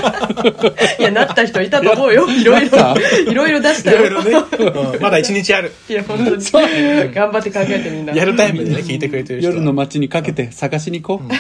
[1.00, 2.28] いやなった人いたと思うよ。
[2.30, 2.96] いろいろ
[3.28, 4.06] いろいろ出したよ。
[4.06, 5.02] いろいろね、うん。
[5.02, 5.74] まだ1日ある。
[5.90, 7.14] いや本当に。
[7.14, 8.14] 頑張って考えてみんな。
[8.14, 9.56] やるタイムでね、聞いてくれてる人は。
[9.56, 11.32] 夜の街にかけて探しに行こう、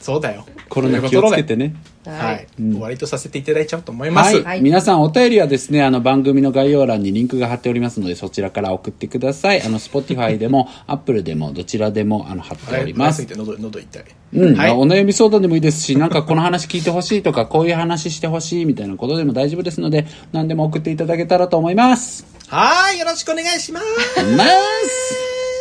[0.00, 0.46] そうだよ。
[0.68, 1.74] コロナ気をつけてね
[2.04, 2.46] はい。
[2.58, 4.42] 終わりとさせていただいちゃうと思います。
[4.42, 14.04] はい、皆さんお便りはですねあの番組の概要欄にリンクが貼っておりますのでそちらから送ってくださいあの Spotify でも Apple でもどちらでもあの貼っております喉、喉痛い。
[14.34, 14.70] うん、はい。
[14.72, 22.26] お悩み相談でもいいですし、なんかこの話聞いてほしいとか、こういう話してほしいみたいなことでも大丈夫ですので、何でも送っていただけたらと思います。
[22.48, 24.36] はい、よろしくお願いします。
[24.36, 24.44] ま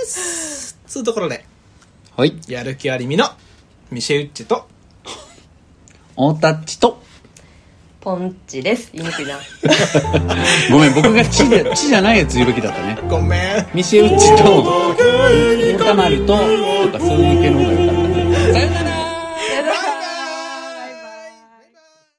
[0.05, 1.45] すつうところで、
[2.15, 2.39] はい。
[2.47, 3.25] やる気ありみの、
[3.91, 4.67] ミシェウッチと、
[6.15, 7.01] オータッチと、
[8.01, 9.37] ポンチです言いにくいな
[10.71, 12.97] ごめん、僕がチで、チじゃないやつ言うべきだったね。
[13.07, 13.67] ごめん。
[13.73, 17.80] ミシェウッチと、オータマルと、とかそういう系の方が